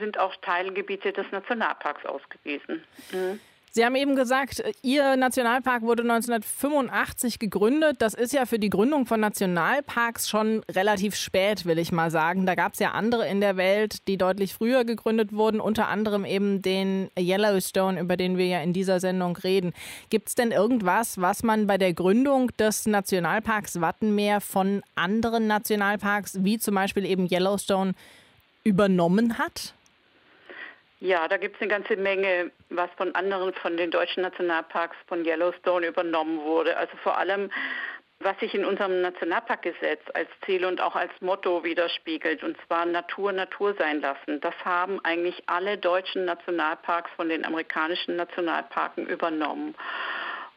sind 0.00 0.18
auch 0.18 0.34
Teilgebiete 0.36 1.12
des 1.12 1.30
Nationalparks 1.30 2.06
ausgewiesen. 2.06 2.84
Mhm. 3.12 3.38
Sie 3.74 3.86
haben 3.86 3.96
eben 3.96 4.16
gesagt, 4.16 4.62
Ihr 4.82 5.16
Nationalpark 5.16 5.80
wurde 5.80 6.02
1985 6.02 7.38
gegründet. 7.38 7.96
Das 8.00 8.12
ist 8.12 8.34
ja 8.34 8.44
für 8.44 8.58
die 8.58 8.68
Gründung 8.68 9.06
von 9.06 9.18
Nationalparks 9.18 10.28
schon 10.28 10.62
relativ 10.70 11.14
spät, 11.16 11.64
will 11.64 11.78
ich 11.78 11.90
mal 11.90 12.10
sagen. 12.10 12.44
Da 12.44 12.54
gab 12.54 12.74
es 12.74 12.80
ja 12.80 12.90
andere 12.90 13.26
in 13.26 13.40
der 13.40 13.56
Welt, 13.56 14.06
die 14.08 14.18
deutlich 14.18 14.52
früher 14.52 14.84
gegründet 14.84 15.32
wurden, 15.32 15.58
unter 15.58 15.88
anderem 15.88 16.26
eben 16.26 16.60
den 16.60 17.08
Yellowstone, 17.18 17.98
über 17.98 18.18
den 18.18 18.36
wir 18.36 18.46
ja 18.46 18.60
in 18.60 18.74
dieser 18.74 19.00
Sendung 19.00 19.38
reden. 19.38 19.72
Gibt 20.10 20.28
es 20.28 20.34
denn 20.34 20.50
irgendwas, 20.50 21.18
was 21.18 21.42
man 21.42 21.66
bei 21.66 21.78
der 21.78 21.94
Gründung 21.94 22.48
des 22.58 22.84
Nationalparks 22.84 23.80
Wattenmeer 23.80 24.42
von 24.42 24.82
anderen 24.96 25.46
Nationalparks, 25.46 26.44
wie 26.44 26.58
zum 26.58 26.74
Beispiel 26.74 27.06
eben 27.06 27.26
Yellowstone, 27.26 27.94
übernommen 28.64 29.38
hat? 29.38 29.72
Ja, 31.02 31.26
da 31.26 31.36
gibt 31.36 31.56
es 31.56 31.60
eine 31.60 31.68
ganze 31.68 31.96
Menge, 31.96 32.52
was 32.70 32.88
von 32.96 33.12
anderen, 33.16 33.52
von 33.54 33.76
den 33.76 33.90
deutschen 33.90 34.22
Nationalparks 34.22 34.96
von 35.08 35.24
Yellowstone 35.24 35.88
übernommen 35.88 36.38
wurde. 36.42 36.76
Also 36.76 36.96
vor 36.98 37.18
allem, 37.18 37.50
was 38.20 38.38
sich 38.38 38.54
in 38.54 38.64
unserem 38.64 39.00
Nationalparkgesetz 39.00 40.00
als 40.14 40.28
Ziel 40.46 40.64
und 40.64 40.80
auch 40.80 40.94
als 40.94 41.10
Motto 41.20 41.64
widerspiegelt, 41.64 42.44
und 42.44 42.56
zwar 42.68 42.86
Natur 42.86 43.32
Natur 43.32 43.74
sein 43.80 44.00
lassen. 44.00 44.40
Das 44.42 44.54
haben 44.64 45.04
eigentlich 45.04 45.42
alle 45.46 45.76
deutschen 45.76 46.24
Nationalparks 46.24 47.10
von 47.16 47.28
den 47.28 47.44
amerikanischen 47.44 48.14
Nationalparken 48.14 49.04
übernommen. 49.04 49.74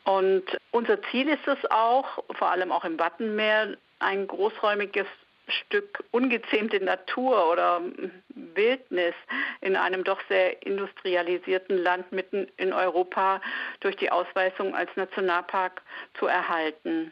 Und 0.03 0.45
unser 0.69 1.01
Ziel 1.09 1.27
ist 1.27 1.47
es 1.47 1.57
auch, 1.71 2.23
vor 2.35 2.51
allem 2.51 2.71
auch 2.71 2.85
im 2.85 2.99
Wattenmeer, 2.99 3.77
ein 3.97 4.27
großräumiges 4.27 5.07
Stück 5.47 6.03
ungezähmte 6.11 6.83
Natur 6.83 7.51
oder 7.51 7.81
Wildnis 8.29 9.13
in 9.61 9.75
einem 9.75 10.03
doch 10.03 10.19
sehr 10.27 10.65
industrialisierten 10.65 11.77
Land 11.77 12.11
mitten 12.11 12.47
in 12.57 12.73
Europa 12.73 13.41
durch 13.79 13.95
die 13.97 14.11
Ausweisung 14.11 14.75
als 14.75 14.89
Nationalpark 14.95 15.81
zu 16.19 16.27
erhalten. 16.27 17.11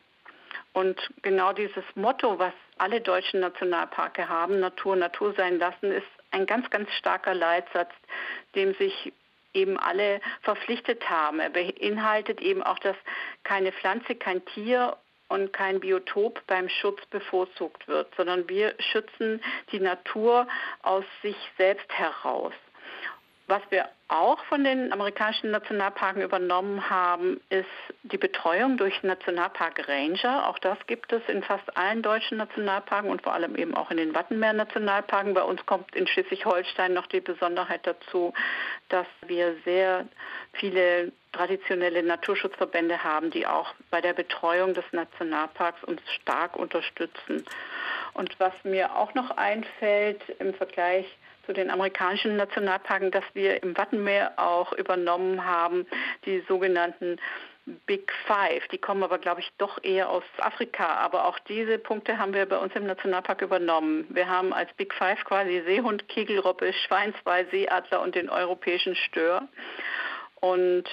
Und 0.74 1.00
genau 1.22 1.54
dieses 1.54 1.84
Motto, 1.96 2.40
was 2.40 2.54
alle 2.78 3.00
deutschen 3.02 3.40
Nationalparke 3.42 4.28
haben, 4.28 4.60
Natur 4.60 4.96
Natur 4.96 5.34
sein 5.36 5.60
lassen, 5.60 5.92
ist 5.92 6.08
ein 6.32 6.48
ganz, 6.48 6.70
ganz 6.72 6.92
starker 6.94 7.36
Leitsatz, 7.36 7.92
dem 8.56 8.74
sich 8.76 9.14
eben 9.54 9.78
alle 9.78 10.20
verpflichtet 10.42 11.08
haben. 11.10 11.40
Er 11.40 11.52
beinhaltet 11.52 12.42
eben 12.42 12.64
auch, 12.64 12.80
dass 12.80 12.96
keine 13.44 13.72
Pflanze, 13.72 14.16
kein 14.16 14.44
Tier 14.46 14.98
und 15.34 15.52
kein 15.52 15.80
Biotop 15.80 16.46
beim 16.46 16.70
Schutz 16.70 17.04
bevorzugt 17.08 17.88
wird, 17.88 18.14
sondern 18.16 18.48
wir 18.48 18.76
schützen 18.78 19.42
die 19.72 19.80
Natur 19.80 20.48
aus 20.84 21.06
sich 21.24 21.36
selbst 21.58 21.92
heraus. 21.92 22.54
Was 23.48 23.62
wir 23.72 23.90
auch 24.08 24.44
von 24.46 24.64
den 24.64 24.94
amerikanischen 24.94 25.52
Nationalparken 25.52 26.22
übernommen 26.22 26.90
haben, 26.90 27.42
ist 27.50 27.66
die 28.04 28.18
Betreuung 28.18 28.78
durch 28.78 29.04
Nationalpark 29.04 29.88
Ranger. 29.88 30.48
Auch 30.48 30.60
das 30.60 30.78
gibt 30.88 31.12
es 31.12 31.22
in 31.28 31.44
fast 31.44 31.76
allen 31.76 32.02
deutschen 32.02 32.38
Nationalparken 32.38 33.10
und 33.10 33.22
vor 33.22 33.34
allem 33.34 33.56
eben 33.56 33.76
auch 33.76 33.92
in 33.92 33.98
den 33.98 34.16
Wattenmeer-Nationalparken. 34.16 35.34
Bei 35.34 35.44
uns 35.44 35.66
kommt 35.66 35.94
in 35.96 36.08
Schleswig-Holstein 36.08 36.94
noch 36.94 37.08
die 37.08 37.20
Besonderheit 37.20 37.86
dazu, 37.86 38.34
dass 38.88 39.08
wir 39.26 39.56
sehr 39.66 40.08
viele 40.54 41.12
traditionelle 41.34 42.04
Naturschutzverbände 42.04 43.04
haben, 43.04 43.32
die 43.32 43.46
auch 43.46 43.74
bei 43.90 44.00
der 44.00 44.14
Betreuung 44.14 44.74
des 44.74 44.86
Nationalparks 44.92 45.84
uns 45.84 46.02
stark 46.22 46.56
unterstützen. 46.56 47.46
Und 48.14 48.40
was 48.40 48.54
mir 48.64 48.96
auch 48.96 49.14
noch 49.14 49.32
einfällt 49.32 50.22
im 50.40 50.54
Vergleich 50.54 51.06
zu 51.46 51.54
den 51.54 51.70
amerikanischen 51.70 52.38
Nationalparken, 52.38 53.12
dass 53.12 53.26
wir 53.34 53.62
im 53.64 53.78
Wattenmeer 53.78 54.34
auch 54.38 54.72
übernommen 54.74 55.44
haben, 55.44 55.86
die 56.26 56.42
sogenannten 56.48 57.18
Big 57.86 58.12
Five. 58.28 58.68
Die 58.70 58.78
kommen 58.78 59.04
aber, 59.04 59.18
glaube 59.20 59.40
ich, 59.40 59.50
doch 59.58 59.82
eher 59.84 60.10
aus 60.10 60.24
Afrika. 60.38 60.96
Aber 60.96 61.26
auch 61.26 61.40
diese 61.40 61.78
Punkte 61.78 62.18
haben 62.18 62.34
wir 62.34 62.46
bei 62.46 62.58
uns 62.58 62.76
im 62.76 62.86
Nationalpark 62.86 63.42
übernommen. 63.42 64.06
Wir 64.10 64.28
haben 64.28 64.54
als 64.54 64.72
Big 64.74 64.94
Five 64.94 65.24
quasi 65.24 65.64
Seehund, 65.66 66.10
Kegelrobbe, 66.10 66.74
Schweinswal, 66.74 67.46
Seeadler 67.52 68.02
und 68.02 68.16
den 68.16 68.30
europäischen 68.30 68.96
Stör. 68.96 69.48
Und 70.44 70.84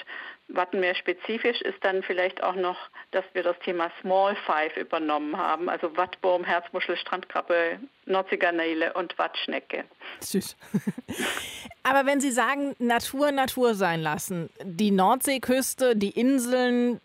Wattenmeer 0.47 0.95
spezifisch 0.95 1.59
ist 1.61 1.83
dann 1.83 2.03
vielleicht 2.03 2.41
auch 2.41 2.55
noch, 2.55 2.77
dass 3.11 3.25
wir 3.33 3.43
das 3.43 3.59
Thema 3.65 3.91
Small 3.99 4.33
Five 4.45 4.77
übernommen 4.77 5.35
haben, 5.35 5.67
also 5.67 5.97
Wattwurm, 5.97 6.45
Herzmuschel, 6.45 6.95
Strandkrabbe, 6.95 7.77
Nordseegarnele 8.05 8.93
und 8.93 9.17
Wattschnecke. 9.17 9.83
Süß. 10.21 10.55
Aber 11.83 12.05
wenn 12.05 12.21
Sie 12.21 12.31
sagen, 12.31 12.75
Natur 12.79 13.33
Natur 13.33 13.75
sein 13.75 13.99
lassen, 14.01 14.49
die 14.63 14.91
Nordseeküste, 14.91 15.97
die 15.97 16.11
Inseln, 16.11 17.01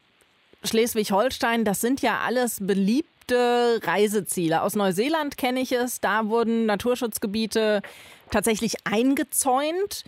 Schleswig-Holstein, 0.63 1.65
das 1.65 1.81
sind 1.81 2.03
ja 2.03 2.21
alles 2.25 2.59
beliebte 2.61 3.81
Reiseziele. 3.83 4.63
Aus 4.63 4.77
Neuseeland 4.77 5.37
kenne 5.37 5.59
ich 5.59 5.73
es, 5.73 6.01
da 6.01 6.29
wurden 6.29 6.67
Naturschutzgebiete 6.67 7.83
tatsächlich 8.31 8.75
eingezäunt 8.85 10.05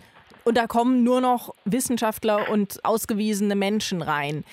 und 0.49 0.55
da 0.55 0.65
kommen 0.65 1.03
nur 1.03 1.21
noch 1.21 1.53
Wissenschaftler 1.65 2.49
und 2.49 2.83
ausgewiesene 2.83 3.55
Menschen 3.55 4.01
rein. 4.01 4.43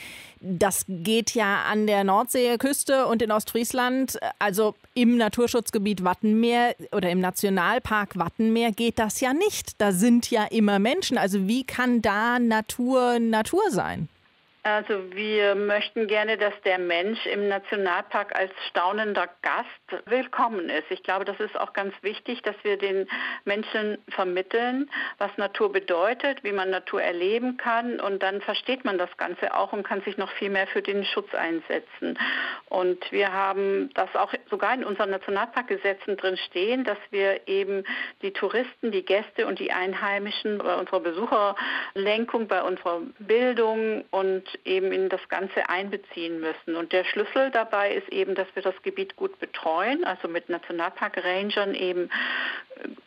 Das 0.43 0.85
geht 0.87 1.31
ja 1.31 1.63
an 1.63 1.87
der 1.87 2.05
Nordseeküste 2.05 3.07
und 3.07 3.23
in 3.23 3.33
Ostfriesland, 3.33 4.19
also 4.39 4.75
im 4.93 5.17
Naturschutzgebiet 5.17 6.05
Wattenmeer 6.05 6.77
oder 6.93 7.09
im 7.09 7.21
Nationalpark 7.21 8.19
Wattenmeer 8.19 8.73
geht 8.73 8.99
das 8.99 9.21
ja 9.21 9.33
nicht. 9.33 9.81
Da 9.81 9.93
sind 9.93 10.31
ja 10.31 10.45
immer 10.45 10.79
Menschen. 10.79 11.17
Also 11.17 11.49
wie 11.49 11.65
kann 11.65 12.03
da 12.03 12.39
Natur 12.39 13.19
Natur 13.19 13.63
sein? 13.71 14.11
Also 14.66 15.14
wir 15.14 15.55
möchten 15.55 16.09
gerne, 16.09 16.37
dass 16.37 16.52
der 16.64 16.81
Mensch 16.81 17.24
im 17.26 17.46
Nationalpark 17.46 18.37
als 18.37 18.50
staunender 18.68 19.29
Gast 19.42 20.05
willkommen 20.07 20.70
ist. 20.70 20.90
Ich 20.90 21.05
glaube, 21.05 21.24
das 21.24 21.38
ist 21.38 21.57
auch 21.57 21.72
ganz 21.72 21.94
wichtig, 22.02 22.42
dass 22.42 22.57
wir 22.64 22.76
den 22.76 23.07
Menschen 23.44 23.96
vermitteln, 24.09 24.90
was 25.18 25.31
Natur 25.37 25.70
bedeutet, 25.70 26.42
wie 26.42 26.50
man 26.50 26.70
Natur 26.70 27.00
erleben 27.00 27.59
kann 27.59 28.00
und 28.00 28.24
dann 28.24 28.40
versteht 28.40 28.85
man 28.85 28.98
das 28.98 29.16
Ganze 29.18 29.55
auch 29.55 29.72
und 29.72 29.85
kann 29.85 30.00
sich 30.00 30.16
noch 30.16 30.33
viel 30.33 30.50
mehr 30.50 30.66
für 30.66 30.83
den 30.83 31.05
Schutz 31.05 31.33
einsetzen. 31.33 32.18
Und 32.68 33.12
wir 33.12 33.33
haben 33.33 33.90
das 33.94 34.16
auch 34.16 34.33
sogar 34.50 34.74
in 34.74 34.83
unseren 34.83 35.11
Nationalparkgesetzen 35.11 36.16
drin 36.16 36.37
stehen, 36.38 36.83
dass 36.83 36.98
wir 37.12 37.46
eben 37.46 37.85
die 38.20 38.33
Touristen, 38.33 38.90
die 38.90 39.05
Gäste 39.05 39.46
und 39.46 39.61
die 39.61 39.70
Einheimischen 39.70 40.59
bei 40.59 40.74
unserer 40.74 40.98
Besucherlenkung, 40.98 42.48
bei 42.48 42.64
unserer 42.64 43.02
Bildung 43.20 44.05
und 44.11 44.56
eben 44.64 44.92
in 44.92 45.09
das 45.09 45.29
Ganze 45.29 45.69
einbeziehen 45.69 46.40
müssen. 46.40 46.77
Und 46.77 46.92
der 46.92 47.05
Schlüssel 47.05 47.51
dabei 47.51 47.92
ist 47.95 48.09
eben, 48.09 48.35
dass 48.35 48.49
wir 48.55 48.62
das 48.62 48.81
Gebiet 48.83 49.16
gut 49.16 49.38
betreuen, 49.38 50.05
also 50.05 50.29
mit 50.29 50.49
Nationalpark-Rangern 50.49 51.75
eben 51.75 52.11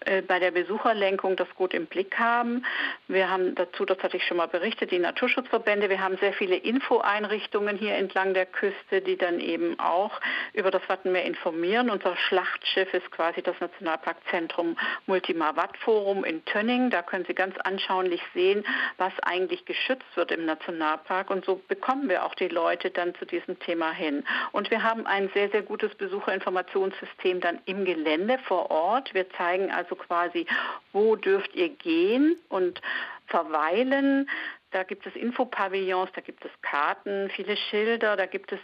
äh, 0.05 0.21
bei 0.21 0.39
der 0.39 0.51
Besucherlenkung 0.51 1.35
das 1.35 1.47
gut 1.55 1.73
im 1.73 1.85
Blick 1.85 2.17
haben. 2.17 2.65
Wir 3.07 3.29
haben 3.29 3.55
dazu, 3.55 3.85
das 3.85 3.99
hatte 4.01 4.17
ich 4.17 4.23
schon 4.25 4.38
mal 4.38 4.47
berichtet, 4.47 4.91
die 4.91 4.99
Naturschutzverbände. 4.99 5.89
Wir 5.89 6.01
haben 6.01 6.17
sehr 6.17 6.33
viele 6.33 6.55
Infoeinrichtungen 6.55 7.77
hier 7.77 7.95
entlang 7.95 8.33
der 8.33 8.45
Küste, 8.45 9.01
die 9.01 9.17
dann 9.17 9.39
eben 9.39 9.79
auch 9.79 10.19
über 10.53 10.71
das 10.71 10.81
Wattenmeer 10.88 11.25
informieren. 11.25 11.89
Unser 11.89 12.15
Schlachtschiff 12.15 12.93
ist 12.93 13.12
quasi 13.12 13.41
das 13.41 13.59
Nationalparkzentrum 13.59 14.77
Multimar 15.05 15.55
Watt 15.55 15.77
Forum 15.77 16.23
in 16.23 16.43
Tönning. 16.45 16.89
Da 16.89 17.01
können 17.03 17.25
Sie 17.25 17.35
ganz 17.35 17.55
anschaulich 17.59 18.21
sehen, 18.33 18.65
was 18.97 19.13
eigentlich 19.21 19.65
geschützt 19.65 20.15
wird 20.15 20.31
im 20.31 20.45
Nationalpark. 20.45 21.29
Und 21.29 21.38
so 21.45 21.62
bekommen 21.67 22.10
wir 22.10 22.25
auch 22.25 22.36
die 22.36 22.47
Leute 22.47 22.89
dann 22.89 23.13
zu 23.15 23.25
diesem 23.25 23.60
Thema 23.60 23.91
hin. 23.91 24.23
Und 24.52 24.71
wir 24.71 24.84
haben 24.84 25.06
ein 25.06 25.30
sehr, 25.34 25.49
sehr 25.49 25.62
gutes 25.62 25.93
Besucherinformationssystem 25.95 27.41
dann 27.41 27.60
im 27.65 27.86
Gelände 27.86 28.38
vor 28.47 28.71
Ort. 28.71 29.13
Wir 29.13 29.30
zeigen 29.32 29.49
zeigen 29.60 29.71
also 29.71 29.95
quasi, 29.95 30.45
wo 30.93 31.15
dürft 31.15 31.56
ihr 31.56 31.69
gehen 31.69 32.38
und 32.49 32.82
verweilen. 33.28 34.30
Da 34.71 34.84
gibt 34.84 35.06
es 35.08 35.15
Infopavillons, 35.15 36.12
da 36.13 36.21
gibt 36.21 36.45
es 36.45 36.52
Karten, 36.62 37.30
viele 37.36 37.58
Schilder, 37.58 38.15
da 38.15 38.28
gibt 38.28 38.52
es 38.52 38.60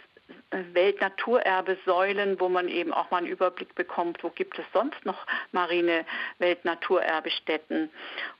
äh, 0.50 0.62
Weltnaturerbesäulen, 0.72 2.38
wo 2.38 2.48
man 2.48 2.68
eben 2.68 2.92
auch 2.92 3.10
mal 3.10 3.18
einen 3.18 3.26
Überblick 3.26 3.74
bekommt, 3.74 4.22
wo 4.22 4.30
gibt 4.30 4.58
es 4.58 4.64
sonst 4.72 5.04
noch 5.04 5.26
marine 5.50 6.04
Weltnaturerbestätten. 6.38 7.90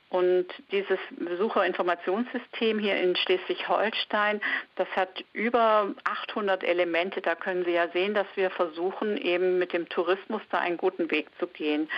Und 0.09 0.47
dieses 0.71 0.99
Besucherinformationssystem 1.17 2.79
hier 2.79 2.95
in 2.95 3.17
Schleswig-Holstein, 3.17 4.39
das 4.75 4.87
hat 4.95 5.09
über 5.33 5.93
800 6.05 6.63
Elemente. 6.63 7.21
Da 7.21 7.35
können 7.35 7.65
Sie 7.65 7.71
ja 7.71 7.89
sehen, 7.89 8.13
dass 8.13 8.27
wir 8.35 8.49
versuchen, 8.49 9.17
eben 9.17 9.59
mit 9.59 9.73
dem 9.73 9.89
Tourismus 9.89 10.41
da 10.49 10.59
einen 10.59 10.77
guten 10.77 11.11
Weg 11.11 11.27
zu 11.39 11.47
gehen. 11.47 11.89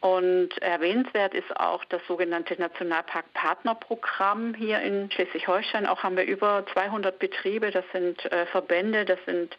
Und 0.00 0.60
erwähnenswert 0.62 1.34
ist 1.34 1.54
auch 1.56 1.84
das 1.84 2.00
sogenannte 2.08 2.60
Nationalpark-Partnerprogramm 2.60 4.54
hier 4.54 4.80
in 4.80 5.10
Schleswig-Holstein. 5.12 5.86
Auch 5.86 6.02
haben 6.02 6.16
wir 6.16 6.24
über 6.24 6.64
200 6.72 7.18
Betriebe, 7.18 7.70
das 7.70 7.84
sind 7.92 8.24
äh, 8.32 8.46
Verbände, 8.46 9.04
das 9.04 9.20
sind 9.26 9.56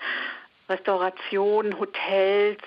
Restaurationen, 0.68 1.80
Hotels, 1.80 2.62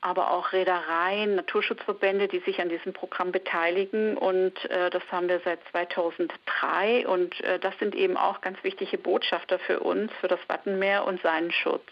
aber 0.00 0.30
auch 0.30 0.52
Reedereien, 0.52 1.34
Naturschutzverbände, 1.34 2.28
die 2.28 2.38
sich 2.40 2.60
an 2.60 2.68
diesem 2.68 2.92
Programm 2.92 3.32
beteiligen. 3.32 4.16
Und 4.16 4.64
äh, 4.70 4.90
das 4.90 5.02
haben 5.10 5.28
wir 5.28 5.40
seit 5.44 5.60
2003. 5.72 7.06
Und 7.06 7.40
äh, 7.40 7.58
das 7.58 7.76
sind 7.78 7.94
eben 7.94 8.16
auch 8.16 8.40
ganz 8.40 8.62
wichtige 8.62 8.96
Botschafter 8.96 9.58
für 9.58 9.80
uns, 9.80 10.12
für 10.20 10.28
das 10.28 10.40
Wattenmeer 10.48 11.04
und 11.04 11.20
seinen 11.22 11.50
Schutz. 11.50 11.86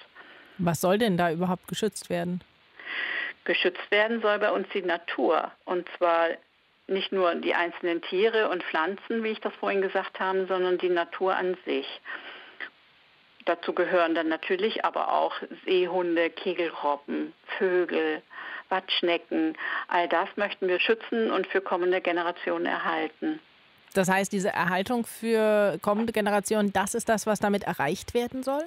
Was 0.59 0.81
soll 0.81 0.99
denn 0.99 1.17
da 1.17 1.33
überhaupt 1.33 1.67
geschützt 1.69 2.09
werden? 2.09 2.43
Geschützt 3.45 3.91
werden 3.91 4.21
soll 4.23 4.39
bei 4.39 4.51
uns 4.51 4.69
die 4.73 4.83
Natur. 4.83 5.51
Und 5.65 5.89
zwar 5.99 6.29
nicht 6.87 7.13
nur 7.13 7.35
die 7.35 7.55
einzelnen 7.55 8.01
Tiere 8.03 8.49
und 8.49 8.63
Pflanzen, 8.63 9.25
wie 9.25 9.31
ich 9.31 9.41
das 9.41 9.55
vorhin 9.55 9.83
gesagt 9.83 10.21
habe, 10.21 10.47
sondern 10.47 10.79
die 10.79 10.89
Natur 10.89 11.35
an 11.35 11.57
sich. 11.65 11.87
Dazu 13.47 13.73
gehören 13.73 14.17
dann 14.17 14.29
natürlich 14.29 14.85
aber 14.85 15.13
auch 15.13 15.33
Seehunde, 15.65 16.31
Kegelrobben, 16.31 17.33
Vögel, 17.59 18.21
Wattschnecken. 18.69 19.57
All 19.87 20.09
das 20.09 20.29
möchten 20.37 20.67
wir 20.67 20.81
schützen 20.81 21.31
und 21.31 21.47
für 21.47 21.61
kommende 21.61 22.01
Generationen 22.01 22.67
erhalten. 22.67 23.39
Das 23.95 24.11
heißt, 24.11 24.33
diese 24.33 24.49
Erhaltung 24.49 25.07
für 25.07 25.79
kommende 25.81 26.13
Generationen, 26.13 26.73
das 26.73 26.95
ist 26.95 27.09
das, 27.09 27.27
was 27.27 27.39
damit 27.39 27.63
erreicht 27.63 28.15
werden 28.15 28.43
soll? 28.43 28.65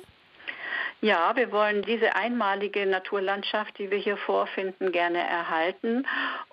Ja, 1.02 1.36
wir 1.36 1.52
wollen 1.52 1.82
diese 1.82 2.16
einmalige 2.16 2.86
Naturlandschaft, 2.86 3.78
die 3.78 3.92
wir 3.92 3.98
hier 3.98 4.18
vorfinden, 4.18 4.92
gerne 4.92 5.20
erhalten 5.20 6.06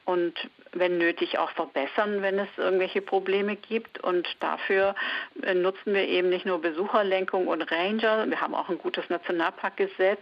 und 0.07 0.35
wenn 0.73 0.99
nötig 0.99 1.39
auch 1.39 1.51
verbessern, 1.51 2.23
wenn 2.23 2.39
es 2.39 2.49
irgendwelche 2.57 3.03
Probleme 3.03 3.57
gibt. 3.57 4.03
Und 4.03 4.29
dafür 4.41 4.95
äh, 5.43 5.55
nutzen 5.55 5.95
wir 5.95 6.07
eben 6.07 6.29
nicht 6.29 6.47
nur 6.47 6.61
Besucherlenkung 6.61 7.49
und 7.49 7.63
Ranger, 7.71 8.29
wir 8.29 8.41
haben 8.41 8.55
auch 8.55 8.69
ein 8.69 8.79
gutes 8.79 9.09
Nationalparkgesetz 9.09 10.21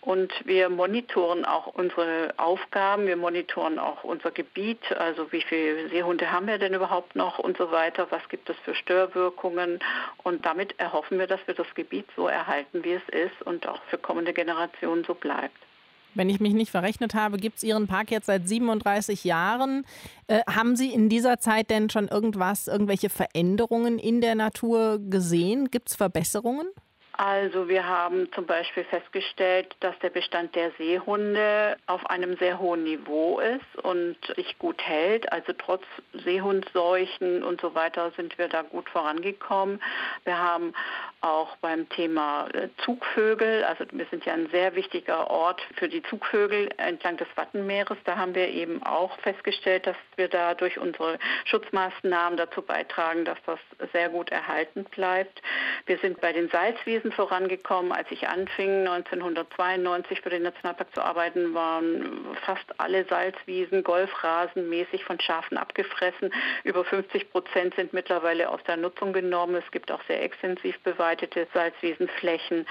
und 0.00 0.32
wir 0.46 0.68
monitoren 0.68 1.44
auch 1.44 1.66
unsere 1.66 2.34
Aufgaben, 2.38 3.06
wir 3.06 3.16
monitoren 3.16 3.78
auch 3.78 4.04
unser 4.04 4.30
Gebiet, 4.30 4.80
also 4.96 5.30
wie 5.32 5.42
viele 5.42 5.88
Seehunde 5.88 6.32
haben 6.32 6.46
wir 6.46 6.58
denn 6.58 6.74
überhaupt 6.74 7.14
noch 7.14 7.38
und 7.38 7.58
so 7.58 7.70
weiter, 7.70 8.06
was 8.10 8.26
gibt 8.28 8.48
es 8.48 8.56
für 8.64 8.74
Störwirkungen? 8.74 9.80
Und 10.22 10.46
damit 10.46 10.78
erhoffen 10.78 11.18
wir, 11.18 11.26
dass 11.26 11.46
wir 11.46 11.54
das 11.54 11.72
Gebiet 11.74 12.06
so 12.16 12.26
erhalten, 12.26 12.84
wie 12.84 12.92
es 12.92 13.08
ist 13.10 13.42
und 13.42 13.66
auch 13.68 13.82
für 13.90 13.98
kommende 13.98 14.32
Generationen 14.32 15.04
so 15.04 15.14
bleibt. 15.14 15.56
Wenn 16.16 16.30
ich 16.30 16.40
mich 16.40 16.54
nicht 16.54 16.70
verrechnet 16.70 17.14
habe, 17.14 17.36
gibt 17.36 17.58
es 17.58 17.62
Ihren 17.62 17.86
Park 17.86 18.10
jetzt 18.10 18.26
seit 18.26 18.48
37 18.48 19.24
Jahren. 19.24 19.84
Äh, 20.26 20.40
haben 20.48 20.74
Sie 20.74 20.92
in 20.92 21.08
dieser 21.08 21.38
Zeit 21.38 21.70
denn 21.70 21.90
schon 21.90 22.08
irgendwas, 22.08 22.66
irgendwelche 22.68 23.10
Veränderungen 23.10 23.98
in 23.98 24.20
der 24.20 24.34
Natur 24.34 24.98
gesehen? 24.98 25.70
Gibt 25.70 25.90
es 25.90 25.96
Verbesserungen? 25.96 26.66
Also 27.18 27.66
wir 27.68 27.86
haben 27.88 28.30
zum 28.32 28.44
Beispiel 28.44 28.84
festgestellt, 28.84 29.74
dass 29.80 29.98
der 30.00 30.10
Bestand 30.10 30.54
der 30.54 30.70
Seehunde 30.72 31.78
auf 31.86 32.04
einem 32.10 32.36
sehr 32.36 32.58
hohen 32.58 32.84
Niveau 32.84 33.40
ist 33.40 33.84
und 33.84 34.18
sich 34.36 34.58
gut 34.58 34.82
hält. 34.82 35.32
Also 35.32 35.54
trotz 35.54 35.82
Seehundseuchen 36.12 37.42
und 37.42 37.62
so 37.62 37.74
weiter 37.74 38.10
sind 38.16 38.36
wir 38.36 38.48
da 38.48 38.60
gut 38.60 38.90
vorangekommen. 38.90 39.80
Wir 40.24 40.36
haben 40.36 40.74
auch 41.22 41.56
beim 41.56 41.88
Thema 41.88 42.48
äh, 42.48 42.68
Zugvögel, 42.84 43.64
also 43.64 43.84
wir 43.90 44.06
sind 44.10 44.26
ja 44.26 44.34
ein 44.34 44.48
sehr 44.50 44.74
wichtiger 44.74 45.30
Ort 45.30 45.62
für 45.76 45.88
die 45.88 46.02
Zugvögel 46.02 46.68
entlang 46.76 47.16
des 47.16 47.28
Wattenmeeres. 47.34 47.96
Da 48.04 48.16
haben 48.16 48.34
wir 48.34 48.48
eben 48.48 48.82
auch 48.82 49.18
festgestellt, 49.20 49.86
dass 49.86 49.96
wir 50.16 50.28
da 50.28 50.54
durch 50.54 50.78
unsere 50.78 51.18
Schutzmaßnahmen 51.46 52.36
dazu 52.36 52.60
beitragen, 52.60 53.24
dass 53.24 53.38
das 53.46 53.58
sehr 53.92 54.10
gut 54.10 54.30
erhalten 54.30 54.84
bleibt. 54.84 55.40
Wir 55.86 55.98
sind 55.98 56.20
bei 56.20 56.32
den 56.32 56.48
Salzwiesen 56.50 57.05
Wiesen 57.06 57.12
vorangekommen. 57.12 57.92
Als 57.92 58.10
ich 58.10 58.26
anfing, 58.26 58.86
1992 58.86 60.20
für 60.22 60.30
den 60.30 60.42
Nationalpark 60.42 60.92
zu 60.94 61.02
arbeiten, 61.02 61.54
waren 61.54 62.36
fast 62.44 62.64
alle 62.78 63.04
Salzwiesen 63.04 63.84
golfrasenmäßig 63.84 65.04
von 65.04 65.20
Schafen 65.20 65.56
abgefressen. 65.56 66.32
Über 66.64 66.84
50 66.84 67.30
Prozent 67.30 67.74
sind 67.76 67.92
mittlerweile 67.92 68.50
aus 68.50 68.60
der 68.66 68.76
Nutzung 68.76 69.12
genommen. 69.12 69.54
Es 69.54 69.70
gibt 69.70 69.92
auch 69.92 70.00
sehr 70.08 70.22
extensiv 70.22 70.78
beweidete 70.80 71.46
Salzwiesenflächen. 71.54 72.66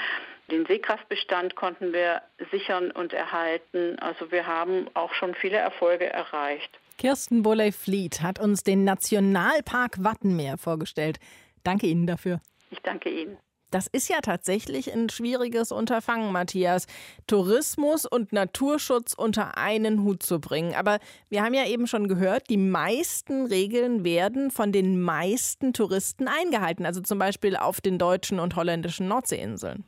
Den 0.52 0.66
Seekraftbestand 0.66 1.56
konnten 1.56 1.94
wir 1.94 2.22
sichern 2.52 2.92
und 2.92 3.14
erhalten. 3.14 3.98
Also 4.00 4.32
wir 4.32 4.46
haben 4.46 4.88
auch 4.96 5.14
schon 5.14 5.34
viele 5.36 5.58
Erfolge 5.58 6.12
erreicht. 6.12 6.70
Kirsten 6.98 7.42
Bolley-Fleet 7.42 8.22
hat 8.22 8.40
uns 8.40 8.64
den 8.64 8.84
Nationalpark 8.84 10.04
Wattenmeer 10.04 10.58
vorgestellt. 10.58 11.20
Danke 11.64 11.88
Ihnen 11.88 12.06
dafür. 12.06 12.42
Ich 12.70 12.80
danke 12.82 13.10
Ihnen. 13.10 13.38
Das 13.72 13.88
ist 13.88 14.10
ja 14.10 14.22
tatsächlich 14.22 14.94
ein 14.94 15.10
schwieriges 15.10 15.72
Unterfangen, 15.72 16.32
Matthias, 16.32 16.86
Tourismus 17.28 18.06
und 18.06 18.32
Naturschutz 18.32 19.14
unter 19.14 19.58
einen 19.58 20.04
Hut 20.04 20.24
zu 20.24 20.40
bringen. 20.40 20.74
Aber 20.76 21.00
wir 21.30 21.44
haben 21.44 21.54
ja 21.54 21.66
eben 21.66 21.88
schon 21.88 22.08
gehört, 22.08 22.50
die 22.50 22.58
meisten 22.58 23.48
Regeln 23.48 24.04
werden 24.04 24.52
von 24.52 24.72
den 24.72 25.02
meisten 25.02 25.74
Touristen 25.74 26.28
eingehalten, 26.28 26.86
also 26.86 27.02
zum 27.02 27.20
Beispiel 27.20 27.58
auf 27.58 27.82
den 27.82 27.98
deutschen 27.98 28.40
und 28.40 28.56
holländischen 28.56 29.08
Nordseeinseln. 29.08 29.84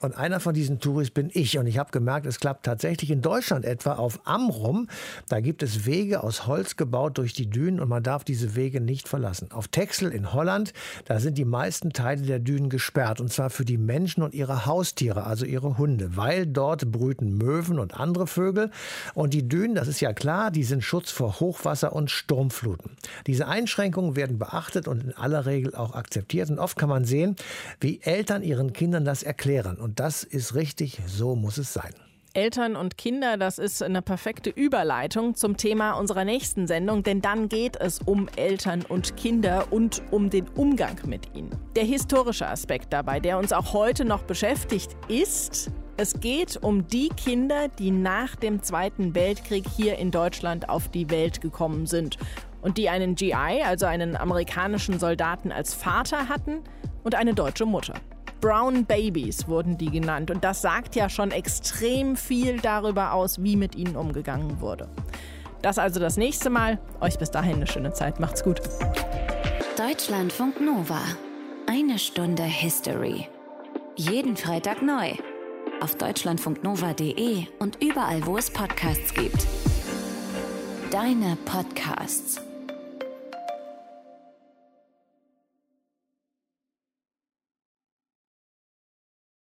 Und 0.00 0.16
einer 0.16 0.40
von 0.40 0.54
diesen 0.54 0.78
Touris 0.78 1.10
bin 1.10 1.30
ich. 1.32 1.58
Und 1.58 1.66
ich 1.66 1.78
habe 1.78 1.90
gemerkt, 1.90 2.26
es 2.26 2.40
klappt 2.40 2.64
tatsächlich 2.64 3.10
in 3.10 3.22
Deutschland 3.22 3.64
etwa 3.64 3.94
auf 3.94 4.20
Amrum. 4.24 4.88
Da 5.28 5.40
gibt 5.40 5.62
es 5.62 5.84
Wege 5.86 6.22
aus 6.22 6.46
Holz 6.46 6.76
gebaut 6.76 7.18
durch 7.18 7.32
die 7.32 7.50
Dünen 7.50 7.80
und 7.80 7.88
man 7.88 8.02
darf 8.02 8.24
diese 8.24 8.54
Wege 8.54 8.80
nicht 8.80 9.08
verlassen. 9.08 9.50
Auf 9.52 9.68
Texel 9.68 10.12
in 10.12 10.32
Holland, 10.32 10.72
da 11.04 11.18
sind 11.18 11.38
die 11.38 11.44
meisten 11.44 11.92
Teile 11.92 12.22
der 12.22 12.38
Dünen 12.38 12.70
gesperrt 12.70 13.15
und 13.20 13.32
zwar 13.32 13.50
für 13.50 13.64
die 13.64 13.78
Menschen 13.78 14.22
und 14.22 14.34
ihre 14.34 14.66
Haustiere, 14.66 15.24
also 15.24 15.44
ihre 15.44 15.78
Hunde, 15.78 16.16
weil 16.16 16.46
dort 16.46 16.90
brüten 16.90 17.36
Möwen 17.36 17.78
und 17.78 17.98
andere 17.98 18.26
Vögel. 18.26 18.70
Und 19.14 19.34
die 19.34 19.48
Dünen, 19.48 19.74
das 19.74 19.88
ist 19.88 20.00
ja 20.00 20.12
klar, 20.12 20.50
die 20.50 20.64
sind 20.64 20.82
Schutz 20.82 21.10
vor 21.10 21.40
Hochwasser 21.40 21.92
und 21.92 22.10
Sturmfluten. 22.10 22.92
Diese 23.26 23.46
Einschränkungen 23.46 24.16
werden 24.16 24.38
beachtet 24.38 24.88
und 24.88 25.02
in 25.02 25.12
aller 25.12 25.46
Regel 25.46 25.74
auch 25.74 25.94
akzeptiert. 25.94 26.50
Und 26.50 26.58
oft 26.58 26.76
kann 26.76 26.88
man 26.88 27.04
sehen, 27.04 27.36
wie 27.80 28.00
Eltern 28.02 28.42
ihren 28.42 28.72
Kindern 28.72 29.04
das 29.04 29.22
erklären. 29.22 29.76
Und 29.76 30.00
das 30.00 30.24
ist 30.24 30.54
richtig, 30.54 31.00
so 31.06 31.36
muss 31.36 31.58
es 31.58 31.72
sein. 31.72 31.92
Eltern 32.36 32.76
und 32.76 32.98
Kinder, 32.98 33.38
das 33.38 33.58
ist 33.58 33.82
eine 33.82 34.02
perfekte 34.02 34.50
Überleitung 34.50 35.36
zum 35.36 35.56
Thema 35.56 35.92
unserer 35.92 36.26
nächsten 36.26 36.66
Sendung, 36.66 37.02
denn 37.02 37.22
dann 37.22 37.48
geht 37.48 37.76
es 37.76 37.98
um 37.98 38.28
Eltern 38.36 38.84
und 38.86 39.16
Kinder 39.16 39.68
und 39.70 40.02
um 40.10 40.28
den 40.28 40.46
Umgang 40.50 40.98
mit 41.06 41.34
ihnen. 41.34 41.48
Der 41.76 41.84
historische 41.84 42.46
Aspekt 42.46 42.92
dabei, 42.92 43.20
der 43.20 43.38
uns 43.38 43.54
auch 43.54 43.72
heute 43.72 44.04
noch 44.04 44.22
beschäftigt, 44.22 44.94
ist, 45.08 45.70
es 45.96 46.20
geht 46.20 46.58
um 46.62 46.86
die 46.86 47.08
Kinder, 47.08 47.68
die 47.68 47.90
nach 47.90 48.36
dem 48.36 48.62
Zweiten 48.62 49.14
Weltkrieg 49.14 49.64
hier 49.74 49.96
in 49.96 50.10
Deutschland 50.10 50.68
auf 50.68 50.88
die 50.88 51.08
Welt 51.08 51.40
gekommen 51.40 51.86
sind 51.86 52.18
und 52.60 52.76
die 52.76 52.90
einen 52.90 53.14
GI, 53.14 53.62
also 53.64 53.86
einen 53.86 54.14
amerikanischen 54.14 54.98
Soldaten 54.98 55.52
als 55.52 55.72
Vater 55.72 56.28
hatten 56.28 56.58
und 57.02 57.14
eine 57.14 57.32
deutsche 57.32 57.64
Mutter. 57.64 57.94
Brown 58.40 58.84
Babies 58.84 59.48
wurden 59.48 59.78
die 59.78 59.90
genannt. 59.90 60.30
Und 60.30 60.44
das 60.44 60.62
sagt 60.62 60.96
ja 60.96 61.08
schon 61.08 61.30
extrem 61.30 62.16
viel 62.16 62.60
darüber 62.60 63.12
aus, 63.12 63.42
wie 63.42 63.56
mit 63.56 63.74
ihnen 63.74 63.96
umgegangen 63.96 64.60
wurde. 64.60 64.88
Das 65.62 65.78
also 65.78 65.98
das 66.00 66.16
nächste 66.16 66.50
Mal. 66.50 66.78
Euch 67.00 67.18
bis 67.18 67.30
dahin 67.30 67.56
eine 67.56 67.66
schöne 67.66 67.92
Zeit. 67.92 68.20
Macht's 68.20 68.44
gut. 68.44 68.60
Deutschlandfunk 69.76 70.60
Nova. 70.60 71.00
Eine 71.66 71.98
Stunde 71.98 72.44
History. 72.44 73.28
Jeden 73.96 74.36
Freitag 74.36 74.82
neu. 74.82 75.12
Auf 75.80 75.96
deutschlandfunknova.de 75.96 77.46
und 77.58 77.82
überall, 77.82 78.24
wo 78.24 78.38
es 78.38 78.50
Podcasts 78.50 79.12
gibt. 79.12 79.46
Deine 80.90 81.36
Podcasts. 81.44 82.45